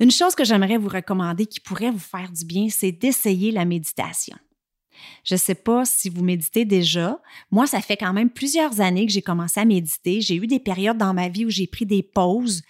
Une 0.00 0.12
chose 0.12 0.36
que 0.36 0.44
j'aimerais 0.44 0.78
vous 0.78 0.88
recommander 0.88 1.46
qui 1.46 1.58
pourrait 1.58 1.90
vous 1.90 1.98
faire 1.98 2.30
du 2.30 2.44
bien, 2.44 2.68
c'est 2.70 2.92
d'essayer 2.92 3.50
la 3.50 3.64
méditation. 3.64 4.36
Je 5.24 5.34
ne 5.34 5.38
sais 5.38 5.54
pas 5.54 5.84
si 5.84 6.08
vous 6.08 6.24
méditez 6.24 6.64
déjà. 6.64 7.20
Moi, 7.50 7.66
ça 7.66 7.80
fait 7.80 7.96
quand 7.96 8.12
même 8.12 8.30
plusieurs 8.30 8.80
années 8.80 9.06
que 9.06 9.12
j'ai 9.12 9.22
commencé 9.22 9.60
à 9.60 9.64
méditer. 9.64 10.20
J'ai 10.20 10.36
eu 10.36 10.46
des 10.46 10.60
périodes 10.60 10.98
dans 10.98 11.14
ma 11.14 11.28
vie 11.28 11.44
où 11.44 11.50
j'ai 11.50 11.66
pris 11.66 11.86
des 11.86 12.02
pauses. 12.02 12.62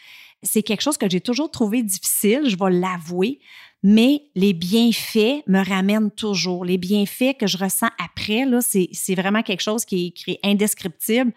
C'est 0.42 0.62
quelque 0.62 0.82
chose 0.82 0.98
que 0.98 1.08
j'ai 1.10 1.20
toujours 1.20 1.50
trouvé 1.50 1.82
difficile, 1.82 2.42
je 2.46 2.56
vais 2.56 2.70
l'avouer, 2.70 3.40
mais 3.82 4.22
les 4.34 4.52
bienfaits 4.52 5.42
me 5.46 5.66
ramènent 5.66 6.10
toujours. 6.10 6.64
Les 6.64 6.78
bienfaits 6.78 7.36
que 7.38 7.46
je 7.46 7.58
ressens 7.58 7.88
après, 8.02 8.44
c'est, 8.60 9.14
vraiment 9.14 9.42
quelque 9.42 9.62
chose 9.62 9.84
qui 9.84 10.14
est, 10.26 10.38
indescriptible. 10.44 11.32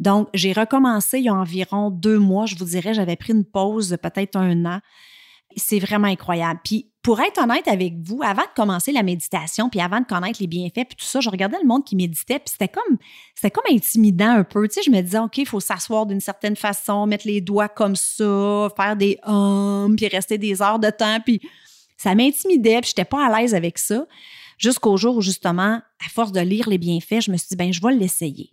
Donc, 0.00 0.28
j'ai 0.32 0.52
recommencé 0.52 1.18
il 1.18 1.24
y 1.24 1.28
a 1.28 1.34
environ 1.34 1.90
deux 1.90 2.18
mois, 2.18 2.46
je 2.46 2.54
vous 2.54 2.64
dirais, 2.64 2.94
j'avais 2.94 3.16
pris 3.16 3.32
une 3.32 3.44
pause 3.44 3.96
peut-être 4.00 4.36
un 4.36 4.64
an. 4.64 4.80
C'est 5.56 5.78
vraiment 5.78 6.08
incroyable. 6.08 6.60
Puis, 6.62 6.90
pour 7.02 7.20
être 7.20 7.40
honnête 7.42 7.66
avec 7.68 7.94
vous, 8.02 8.20
avant 8.22 8.42
de 8.42 8.54
commencer 8.54 8.92
la 8.92 9.02
méditation, 9.02 9.70
puis 9.70 9.80
avant 9.80 10.00
de 10.00 10.04
connaître 10.04 10.40
les 10.40 10.46
bienfaits, 10.46 10.88
puis 10.88 10.96
tout 10.98 11.06
ça, 11.06 11.20
je 11.20 11.30
regardais 11.30 11.56
le 11.60 11.66
monde 11.66 11.84
qui 11.84 11.96
méditait, 11.96 12.38
puis 12.38 12.50
c'était 12.52 12.68
comme, 12.68 12.98
c'était 13.34 13.50
comme 13.50 13.64
intimidant 13.70 14.30
un 14.30 14.44
peu. 14.44 14.68
Tu 14.68 14.74
sais, 14.74 14.82
je 14.84 14.90
me 14.90 15.00
disais, 15.00 15.18
OK, 15.18 15.38
il 15.38 15.46
faut 15.46 15.60
s'asseoir 15.60 16.06
d'une 16.06 16.20
certaine 16.20 16.56
façon, 16.56 17.06
mettre 17.06 17.26
les 17.26 17.40
doigts 17.40 17.68
comme 17.68 17.96
ça, 17.96 18.68
faire 18.76 18.94
des 18.96 19.18
hums, 19.24 19.96
puis 19.96 20.08
rester 20.08 20.36
des 20.38 20.60
heures 20.60 20.78
de 20.78 20.90
temps, 20.90 21.18
puis 21.24 21.40
ça 21.96 22.14
m'intimidait, 22.14 22.80
puis 22.80 22.88
j'étais 22.88 23.04
pas 23.04 23.26
à 23.26 23.40
l'aise 23.40 23.54
avec 23.54 23.78
ça. 23.78 24.06
Jusqu'au 24.58 24.96
jour 24.96 25.16
où, 25.16 25.20
justement, 25.22 25.80
à 26.04 26.08
force 26.10 26.32
de 26.32 26.40
lire 26.40 26.68
les 26.68 26.78
bienfaits, 26.78 27.22
je 27.22 27.30
me 27.30 27.36
suis 27.36 27.48
dit, 27.48 27.56
ben, 27.56 27.72
je 27.72 27.80
vais 27.80 27.94
l'essayer. 27.94 28.50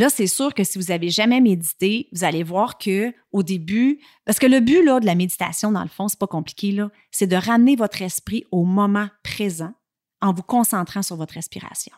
Là, 0.00 0.08
c'est 0.08 0.26
sûr 0.26 0.54
que 0.54 0.64
si 0.64 0.78
vous 0.78 0.92
avez 0.92 1.10
jamais 1.10 1.42
médité, 1.42 2.08
vous 2.12 2.24
allez 2.24 2.42
voir 2.42 2.78
que 2.78 3.12
au 3.32 3.42
début, 3.42 4.00
parce 4.24 4.38
que 4.38 4.46
le 4.46 4.60
but 4.60 4.82
là, 4.82 4.98
de 4.98 5.04
la 5.04 5.14
méditation, 5.14 5.72
dans 5.72 5.82
le 5.82 5.90
fond, 5.90 6.08
c'est 6.08 6.18
pas 6.18 6.26
compliqué, 6.26 6.74
c'est 7.10 7.26
de 7.26 7.36
ramener 7.36 7.76
votre 7.76 8.00
esprit 8.00 8.46
au 8.50 8.64
moment 8.64 9.08
présent 9.22 9.74
en 10.22 10.32
vous 10.32 10.42
concentrant 10.42 11.02
sur 11.02 11.16
votre 11.16 11.34
respiration. 11.34 11.92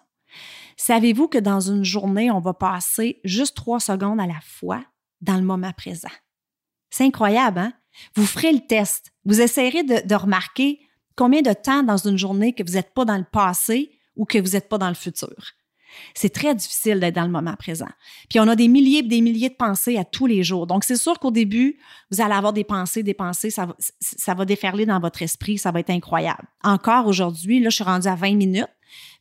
Savez-vous 0.77 1.29
que 1.29 1.39
dans 1.39 1.61
une 1.61 1.85
journée, 1.85 2.29
on 2.33 2.41
va 2.41 2.55
passer 2.55 3.21
juste 3.23 3.57
trois 3.57 3.79
secondes 3.79 4.21
à 4.21 4.27
la 4.27 4.41
fois 4.43 4.83
dans 5.21 5.37
le 5.37 5.43
moment 5.43 5.73
présent? 5.73 6.11
C'est 6.91 7.05
incroyable, 7.05 7.61
hein? 7.61 7.73
Vous 8.17 8.27
ferez 8.27 8.53
le 8.53 8.67
test. 8.67 9.13
Vous 9.25 9.41
essayerez 9.41 9.85
de, 9.85 10.15
remarquer 10.17 10.81
combien 11.15 11.43
de 11.43 11.53
temps 11.53 11.85
dans 11.85 11.99
une 11.99 12.19
journée 12.19 12.53
que 12.53 12.65
vous 12.65 12.73
n'êtes 12.73 12.95
pas 12.95 13.05
dans 13.05 13.17
le 13.17 13.27
passé 13.31 13.97
ou 14.17 14.25
que 14.25 14.39
vous 14.39 14.55
n'êtes 14.55 14.69
pas 14.69 14.79
dans 14.79 14.89
le 14.89 14.97
futur. 14.97 15.55
C'est 16.15 16.33
très 16.33 16.55
difficile 16.55 17.01
d'être 17.01 17.15
dans 17.15 17.25
le 17.25 17.31
moment 17.31 17.55
présent. 17.57 17.89
Puis 18.29 18.41
on 18.41 18.49
a 18.49 18.57
des 18.57 18.69
milliers 18.69 18.99
et 18.99 19.03
des 19.03 19.21
milliers 19.21 19.49
de 19.49 19.55
pensées 19.55 19.97
à 19.97 20.05
tous 20.05 20.27
les 20.27 20.43
jours. 20.43 20.67
Donc 20.67 20.85
c'est 20.85 20.97
sûr 20.97 21.19
qu'au 21.19 21.31
début, 21.31 21.79
vous 22.11 22.21
allez 22.21 22.35
avoir 22.35 22.53
des 22.53 22.65
pensées, 22.65 23.03
des 23.03 23.15
pensées, 23.15 23.51
ça 23.51 23.67
va, 24.35 24.45
déferler 24.45 24.87
dans 24.87 25.01
votre 25.01 25.23
esprit, 25.23 25.59
ça 25.59 25.71
va 25.71 25.81
être 25.81 25.91
incroyable. 25.91 26.45
Encore 26.63 27.07
aujourd'hui, 27.07 27.61
là, 27.61 27.71
je 27.71 27.77
suis 27.77 27.85
rendue 27.85 28.09
à 28.09 28.15
20 28.15 28.37
minutes. 28.37 28.69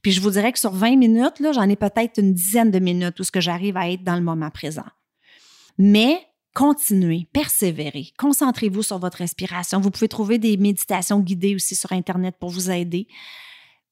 Puis 0.02 0.12
je 0.12 0.22
vous 0.22 0.32
dirais 0.32 0.52
que 0.52 0.60
sur 0.60 0.72
20 0.72 0.98
minutes, 0.98 1.40
là, 1.40 1.52
j'en 1.52 1.70
ai 1.70 1.76
peut-être 1.76 2.18
une 2.20 2.34
dizaine 2.34 2.72
de 2.72 2.80
minutes 2.80 3.20
où 3.20 3.24
ce 3.24 3.32
que 3.32 3.40
j'arrive 3.40 3.78
à 3.78 3.90
être 3.90 4.04
dans 4.04 4.16
le 4.16 4.22
moment 4.22 4.50
présent. 4.50 4.86
Mais 5.78 6.20
continuez, 6.54 7.28
persévérez, 7.32 8.12
concentrez-vous 8.18 8.84
sur 8.84 9.00
votre 9.00 9.18
respiration. 9.18 9.80
Vous 9.80 9.92
pouvez 9.92 10.10
trouver 10.10 10.38
des 10.38 10.58
méditations 10.58 11.20
guidées 11.20 11.56
aussi 11.56 11.76
sur 11.76 11.92
Internet 11.92 12.36
pour 12.40 12.50
vous 12.50 12.70
aider. 12.70 13.08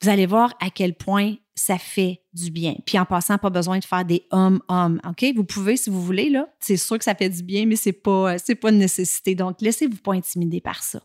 Vous 0.01 0.09
allez 0.09 0.25
voir 0.25 0.53
à 0.59 0.69
quel 0.69 0.95
point 0.95 1.35
ça 1.55 1.77
fait 1.77 2.21
du 2.33 2.51
bien. 2.51 2.75
Puis 2.85 2.97
en 2.97 3.05
passant, 3.05 3.37
pas 3.37 3.49
besoin 3.49 3.79
de 3.79 3.83
faire 3.83 4.05
des 4.05 4.25
hommes-hommes, 4.31 5.01
OK? 5.07 5.25
Vous 5.35 5.43
pouvez 5.43 5.75
si 5.75 5.89
vous 5.89 6.01
voulez, 6.01 6.29
là. 6.29 6.47
C'est 6.59 6.77
sûr 6.77 6.97
que 6.97 7.03
ça 7.03 7.15
fait 7.15 7.29
du 7.29 7.43
bien, 7.43 7.65
mais 7.65 7.75
c'est 7.75 7.91
pas, 7.91 8.37
c'est 8.37 8.55
pas 8.55 8.69
une 8.69 8.77
nécessité. 8.77 9.35
Donc, 9.35 9.57
laissez-vous 9.59 9.97
pas 9.97 10.13
intimider 10.13 10.61
par 10.61 10.81
ça. 10.81 11.01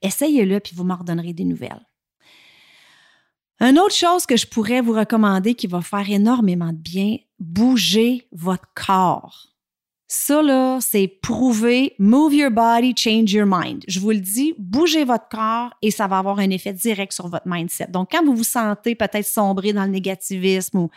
Essayez-le, 0.00 0.60
puis 0.60 0.74
vous 0.74 0.84
m'en 0.84 0.96
redonnerez 0.96 1.34
des 1.34 1.44
nouvelles. 1.44 1.86
Une 3.60 3.78
autre 3.78 3.94
chose 3.94 4.24
que 4.24 4.36
je 4.36 4.46
pourrais 4.46 4.80
vous 4.80 4.92
recommander 4.92 5.54
qui 5.54 5.66
va 5.66 5.82
faire 5.82 6.08
énormément 6.08 6.72
de 6.72 6.78
bien, 6.78 7.16
bougez 7.38 8.28
votre 8.32 8.68
corps. 8.74 9.57
Ça, 10.10 10.40
là, 10.40 10.78
c'est 10.80 11.06
prouver 11.06 11.94
move 11.98 12.32
your 12.34 12.50
body, 12.50 12.94
change 12.96 13.30
your 13.30 13.46
mind. 13.46 13.84
Je 13.86 14.00
vous 14.00 14.10
le 14.10 14.20
dis, 14.20 14.54
bougez 14.56 15.04
votre 15.04 15.28
corps 15.28 15.74
et 15.82 15.90
ça 15.90 16.06
va 16.06 16.18
avoir 16.18 16.38
un 16.38 16.48
effet 16.48 16.72
direct 16.72 17.12
sur 17.12 17.28
votre 17.28 17.46
mindset. 17.46 17.88
Donc, 17.88 18.12
quand 18.12 18.24
vous 18.24 18.34
vous 18.34 18.42
sentez 18.42 18.94
peut-être 18.94 19.26
sombrer 19.26 19.74
dans 19.74 19.84
le 19.84 19.90
négativisme 19.90 20.78
ou, 20.78 20.90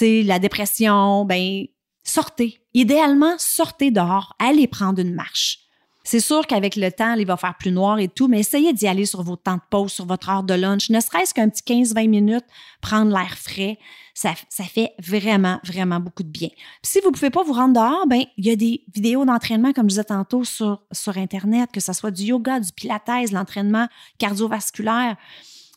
la 0.00 0.38
dépression, 0.38 1.24
ben, 1.24 1.66
sortez. 2.04 2.60
Idéalement, 2.72 3.34
sortez 3.38 3.90
dehors, 3.90 4.34
allez 4.38 4.68
prendre 4.68 5.00
une 5.00 5.12
marche. 5.12 5.69
C'est 6.10 6.18
sûr 6.18 6.44
qu'avec 6.44 6.74
le 6.74 6.90
temps, 6.90 7.14
il 7.14 7.24
va 7.24 7.36
faire 7.36 7.54
plus 7.56 7.70
noir 7.70 8.00
et 8.00 8.08
tout, 8.08 8.26
mais 8.26 8.40
essayez 8.40 8.72
d'y 8.72 8.88
aller 8.88 9.06
sur 9.06 9.22
vos 9.22 9.36
temps 9.36 9.54
de 9.54 9.60
pause, 9.70 9.92
sur 9.92 10.06
votre 10.06 10.28
heure 10.28 10.42
de 10.42 10.54
lunch, 10.54 10.90
ne 10.90 10.98
serait-ce 10.98 11.32
qu'un 11.32 11.48
petit 11.48 11.62
15-20 11.62 12.08
minutes, 12.08 12.44
prendre 12.80 13.16
l'air 13.16 13.38
frais. 13.38 13.78
Ça, 14.12 14.34
fait 14.64 14.92
vraiment, 14.98 15.60
vraiment 15.62 16.00
beaucoup 16.00 16.24
de 16.24 16.28
bien. 16.28 16.48
si 16.82 16.98
vous 16.98 17.10
ne 17.10 17.14
pouvez 17.14 17.30
pas 17.30 17.44
vous 17.44 17.52
rendre 17.52 17.74
dehors, 17.74 18.08
ben, 18.08 18.24
il 18.36 18.44
y 18.44 18.50
a 18.50 18.56
des 18.56 18.82
vidéos 18.92 19.24
d'entraînement, 19.24 19.72
comme 19.72 19.84
je 19.84 19.90
disais 19.90 20.02
tantôt, 20.02 20.42
sur, 20.42 20.80
Internet, 21.14 21.70
que 21.72 21.78
ce 21.78 21.92
soit 21.92 22.10
du 22.10 22.24
yoga, 22.24 22.58
du 22.58 22.72
pilates, 22.72 23.30
l'entraînement 23.30 23.86
cardiovasculaire. 24.18 25.16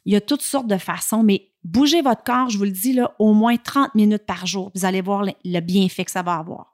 Il 0.08 0.14
y 0.14 0.16
a 0.16 0.22
toutes 0.22 0.42
sortes 0.42 0.66
de 0.66 0.80
façons, 0.80 1.22
mais 1.22 1.52
bougez 1.64 2.02
votre 2.02 2.24
corps, 2.24 2.50
je 2.50 2.58
vous 2.58 2.64
le 2.64 2.72
dis, 2.72 3.00
au 3.20 3.34
moins 3.34 3.58
30 3.58 3.94
minutes 3.94 4.26
par 4.26 4.48
jour. 4.48 4.72
Vous 4.74 4.84
allez 4.84 5.02
voir 5.02 5.26
le 5.26 5.60
bienfait 5.60 6.06
que 6.06 6.12
ça 6.12 6.24
va 6.24 6.38
avoir. 6.38 6.73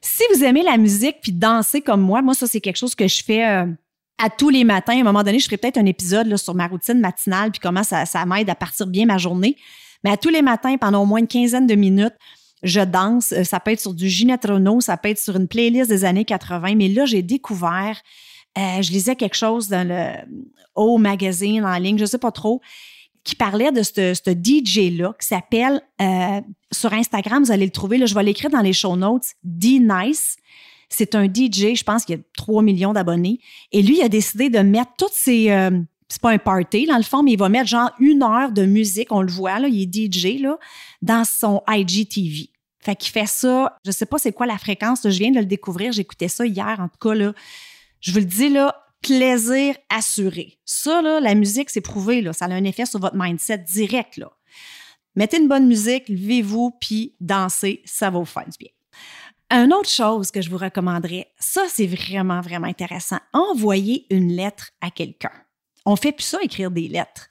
Si 0.00 0.22
vous 0.34 0.44
aimez 0.44 0.62
la 0.62 0.76
musique 0.76 1.16
puis 1.22 1.32
danser 1.32 1.80
comme 1.80 2.00
moi, 2.00 2.22
moi, 2.22 2.34
ça, 2.34 2.46
c'est 2.46 2.60
quelque 2.60 2.76
chose 2.76 2.94
que 2.94 3.08
je 3.08 3.22
fais 3.22 3.46
euh, 3.46 3.66
à 4.18 4.30
tous 4.30 4.50
les 4.50 4.64
matins. 4.64 4.96
À 4.96 5.00
un 5.00 5.04
moment 5.04 5.22
donné, 5.22 5.38
je 5.38 5.44
ferai 5.44 5.56
peut-être 5.56 5.78
un 5.78 5.86
épisode 5.86 6.26
là, 6.26 6.36
sur 6.36 6.54
ma 6.54 6.66
routine 6.66 7.00
matinale 7.00 7.50
puis 7.50 7.60
comment 7.60 7.82
ça, 7.82 8.06
ça 8.06 8.24
m'aide 8.26 8.50
à 8.50 8.54
partir 8.54 8.86
bien 8.86 9.06
ma 9.06 9.18
journée. 9.18 9.56
Mais 10.04 10.10
à 10.10 10.16
tous 10.16 10.28
les 10.28 10.42
matins, 10.42 10.76
pendant 10.76 11.02
au 11.02 11.06
moins 11.06 11.20
une 11.20 11.26
quinzaine 11.26 11.66
de 11.66 11.74
minutes, 11.74 12.14
je 12.62 12.80
danse. 12.80 13.32
Euh, 13.32 13.44
ça 13.44 13.60
peut 13.60 13.72
être 13.72 13.80
sur 13.80 13.94
du 13.94 14.08
Ginette 14.08 14.46
Renault, 14.46 14.80
ça 14.80 14.96
peut 14.96 15.08
être 15.08 15.18
sur 15.18 15.36
une 15.36 15.48
playlist 15.48 15.88
des 15.88 16.04
années 16.04 16.24
80. 16.24 16.74
Mais 16.76 16.88
là, 16.88 17.04
j'ai 17.04 17.22
découvert, 17.22 18.00
euh, 18.58 18.82
je 18.82 18.90
lisais 18.90 19.16
quelque 19.16 19.36
chose 19.36 19.68
dans 19.68 19.86
le 19.86 20.12
O 20.74 20.98
Magazine 20.98 21.64
en 21.64 21.76
ligne, 21.78 21.98
je 21.98 22.04
sais 22.04 22.18
pas 22.18 22.32
trop 22.32 22.60
qui 23.26 23.34
parlait 23.34 23.72
de 23.72 23.82
ce, 23.82 24.14
DJ-là 24.30 25.12
qui 25.20 25.26
s'appelle, 25.26 25.82
euh, 26.00 26.40
sur 26.72 26.92
Instagram, 26.92 27.42
vous 27.42 27.50
allez 27.50 27.64
le 27.64 27.72
trouver, 27.72 27.98
là, 27.98 28.06
je 28.06 28.14
vais 28.14 28.22
l'écrire 28.22 28.50
dans 28.50 28.60
les 28.60 28.72
show 28.72 28.94
notes, 28.94 29.24
D-Nice. 29.42 30.36
C'est 30.88 31.16
un 31.16 31.24
DJ, 31.24 31.74
je 31.74 31.82
pense 31.82 32.04
qu'il 32.04 32.16
y 32.16 32.20
a 32.20 32.22
3 32.36 32.62
millions 32.62 32.92
d'abonnés. 32.92 33.40
Et 33.72 33.82
lui, 33.82 33.98
il 33.98 34.02
a 34.02 34.08
décidé 34.08 34.48
de 34.48 34.60
mettre 34.60 34.92
toutes 34.96 35.12
ses... 35.12 35.50
Euh, 35.50 35.72
c'est 36.08 36.20
pas 36.20 36.30
un 36.30 36.38
party 36.38 36.86
dans 36.86 36.98
le 36.98 37.02
fond, 37.02 37.24
mais 37.24 37.32
il 37.32 37.38
va 37.38 37.48
mettre 37.48 37.66
genre 37.66 37.90
une 37.98 38.22
heure 38.22 38.52
de 38.52 38.64
musique, 38.64 39.10
on 39.10 39.22
le 39.22 39.32
voit, 39.32 39.58
là, 39.58 39.66
il 39.66 39.82
est 39.82 39.92
DJ, 39.92 40.40
là, 40.40 40.56
dans 41.02 41.24
son 41.24 41.62
IGTV. 41.68 42.50
Fait 42.78 42.94
qu'il 42.94 43.10
fait 43.10 43.26
ça, 43.26 43.76
je 43.84 43.90
sais 43.90 44.06
pas 44.06 44.18
c'est 44.18 44.30
quoi 44.30 44.46
la 44.46 44.56
fréquence, 44.56 45.00
je 45.02 45.18
viens 45.18 45.32
de 45.32 45.40
le 45.40 45.46
découvrir, 45.46 45.90
j'écoutais 45.90 46.28
ça 46.28 46.46
hier, 46.46 46.76
en 46.78 46.86
tout 46.86 47.08
cas, 47.08 47.14
là. 47.16 47.32
Je 48.00 48.12
vous 48.12 48.18
le 48.18 48.24
dis, 48.24 48.50
là, 48.50 48.85
plaisir 49.02 49.76
assuré. 49.88 50.58
Ça, 50.64 51.02
là, 51.02 51.20
la 51.20 51.34
musique, 51.34 51.70
c'est 51.70 51.80
prouvé, 51.80 52.22
là, 52.22 52.32
ça 52.32 52.46
a 52.46 52.52
un 52.52 52.64
effet 52.64 52.86
sur 52.86 52.98
votre 52.98 53.16
mindset 53.16 53.58
direct. 53.58 54.16
Là. 54.16 54.30
Mettez 55.14 55.38
une 55.38 55.48
bonne 55.48 55.66
musique, 55.66 56.08
levez-vous, 56.08 56.72
puis 56.80 57.14
dansez, 57.20 57.82
ça 57.84 58.10
va 58.10 58.18
vous 58.18 58.24
faire 58.24 58.48
du 58.48 58.58
bien. 58.58 58.70
Une 59.50 59.72
autre 59.72 59.88
chose 59.88 60.30
que 60.30 60.42
je 60.42 60.50
vous 60.50 60.58
recommanderais, 60.58 61.32
ça, 61.38 61.62
c'est 61.68 61.86
vraiment, 61.86 62.40
vraiment 62.40 62.66
intéressant. 62.66 63.18
Envoyer 63.32 64.06
une 64.10 64.32
lettre 64.32 64.72
à 64.80 64.90
quelqu'un. 64.90 65.30
On 65.84 65.94
fait 65.94 66.12
plus 66.12 66.24
ça, 66.24 66.38
écrire 66.42 66.72
des 66.72 66.88
lettres. 66.88 67.30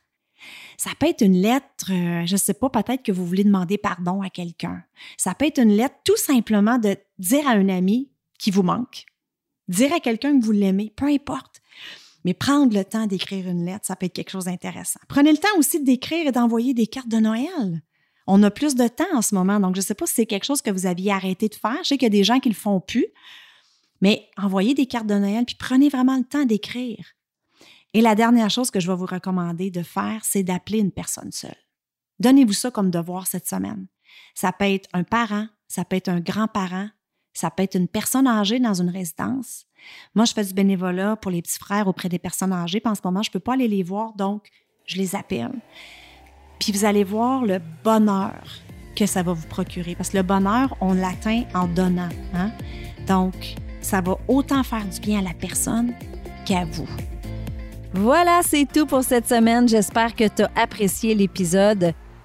Ça 0.78 0.92
peut 1.00 1.08
être 1.08 1.22
une 1.22 1.42
lettre, 1.42 1.92
euh, 1.92 2.26
je 2.26 2.34
ne 2.34 2.38
sais 2.38 2.54
pas, 2.54 2.70
peut-être 2.70 3.04
que 3.04 3.12
vous 3.12 3.26
voulez 3.26 3.44
demander 3.44 3.78
pardon 3.78 4.22
à 4.22 4.30
quelqu'un. 4.30 4.84
Ça 5.18 5.34
peut 5.34 5.46
être 5.46 5.60
une 5.60 5.76
lettre 5.76 5.96
tout 6.04 6.18
simplement 6.18 6.78
de 6.78 6.98
dire 7.18 7.48
à 7.48 7.52
un 7.52 7.70
ami 7.70 8.10
qui 8.40 8.52
vous 8.52 8.64
manque, 8.64 9.06
dire 9.68 9.94
à 9.94 10.00
quelqu'un 10.00 10.40
que 10.40 10.46
vous 10.46 10.52
l'aimez, 10.52 10.92
peu 10.96 11.06
importe. 11.06 11.62
Mais 12.24 12.34
prendre 12.34 12.76
le 12.76 12.84
temps 12.84 13.06
d'écrire 13.06 13.48
une 13.48 13.66
lettre, 13.66 13.86
ça 13.86 13.96
peut 13.96 14.08
être 14.08 14.14
quelque 14.14 14.32
chose 14.32 14.46
d'intéressant. 14.46 15.00
Prenez 15.08 15.32
le 15.32 15.38
temps 15.38 15.58
aussi 15.58 15.84
d'écrire 15.84 16.28
et 16.28 16.32
d'envoyer 16.32 16.74
des 16.74 16.88
cartes 16.88 17.08
de 17.08 17.18
Noël. 17.18 17.84
On 18.28 18.42
a 18.42 18.50
plus 18.50 18.76
de 18.76 18.88
temps 18.88 19.14
en 19.14 19.22
ce 19.22 19.36
moment, 19.36 19.60
donc 19.60 19.76
je 19.76 19.82
ne 19.82 19.86
sais 19.86 19.94
pas 19.94 20.08
si 20.08 20.16
c'est 20.16 20.26
quelque 20.26 20.46
chose 20.46 20.64
que 20.64 20.72
vous 20.72 20.88
aviez 20.88 21.12
arrêté 21.12 21.48
de 21.48 21.56
faire. 21.56 21.78
Je 21.84 21.90
sais 21.90 21.98
qu'il 21.98 22.08
y 22.08 22.08
a 22.08 22.10
des 22.10 22.24
gens 22.24 22.40
qui 22.40 22.50
le 22.50 22.56
font 22.56 22.80
plus, 22.80 23.06
mais 24.02 24.28
envoyez 24.38 24.74
des 24.74 24.88
cartes 24.88 25.06
de 25.06 25.14
Noël, 25.14 25.46
puis 25.46 25.56
prenez 25.60 25.90
vraiment 25.90 26.18
le 26.18 26.24
temps 26.24 26.46
d'écrire. 26.46 27.06
Et 27.94 28.02
la 28.02 28.16
dernière 28.16 28.50
chose 28.50 28.72
que 28.72 28.80
je 28.80 28.88
vais 28.88 28.98
vous 28.98 29.06
recommander 29.06 29.70
de 29.70 29.84
faire, 29.84 30.22
c'est 30.24 30.44
d'appeler 30.44 30.80
une 30.80 30.92
personne 30.92 31.32
seule. 31.32 31.56
Donnez-vous 32.20 32.54
ça 32.54 32.72
comme 32.72 32.90
devoir 32.90 33.28
cette 33.28 33.48
semaine. 33.48 33.88
Ça 34.34 34.52
peut 34.52 34.66
être 34.66 34.90
un 34.94 35.04
parent, 35.04 35.48
ça 35.68 35.86
peut 35.86 35.96
être 35.96 36.10
un 36.10 36.20
grand-parent, 36.20 36.90
ça 37.36 37.52
peut 37.52 37.64
être 37.64 37.76
une 37.76 37.88
personne 37.88 38.28
âgée 38.28 38.60
dans 38.60 38.74
une 38.74 38.90
résidence. 38.90 39.66
Moi, 40.16 40.26
je 40.26 40.34
fais 40.34 40.44
du 40.44 40.54
bénévolat 40.54 41.18
pour 41.18 41.30
les 41.32 41.42
petits 41.42 41.60
frères 41.60 41.88
auprès 41.88 42.10
des 42.10 42.18
personnes 42.18 42.54
âgées. 42.54 42.80
Puis 42.80 42.90
en 42.90 42.96
ce 42.96 43.02
moment, 43.04 43.22
je 43.22 43.30
ne 43.30 43.34
peux 43.34 43.40
pas 43.40 43.54
aller 43.54 43.68
les 43.68 43.84
voir, 43.84 44.14
donc 44.14 44.48
je 44.86 44.98
les 44.98 45.16
appelle. 45.16 45.52
Puis 46.60 46.72
vous 46.72 46.86
allez 46.86 47.04
voir 47.04 47.46
le 47.46 47.60
bonheur 47.84 48.42
que 48.96 49.06
ça 49.06 49.22
va 49.22 49.34
vous 49.34 49.48
procurer. 49.48 49.96
Parce 49.96 50.10
que 50.10 50.18
le 50.18 50.24
bonheur, 50.24 50.76
on 50.80 50.94
l'atteint 50.94 51.44
en 51.54 51.68
donnant. 51.68 52.10
Hein? 52.34 52.52
Donc, 53.08 53.56
ça 53.82 54.02
va 54.02 54.18
autant 54.28 54.64
faire 54.64 54.86
du 54.86 55.00
bien 55.02 55.20
à 55.20 55.22
la 55.22 55.34
personne 55.34 55.94
qu'à 56.46 56.64
vous. 56.66 56.88
Voilà, 57.94 58.42
c'est 58.44 58.66
tout 58.66 58.86
pour 58.86 59.04
cette 59.04 59.28
semaine. 59.28 59.68
J'espère 59.68 60.16
que 60.16 60.28
tu 60.28 60.44
as 60.44 60.52
apprécié 60.56 61.14
l'épisode. 61.16 61.94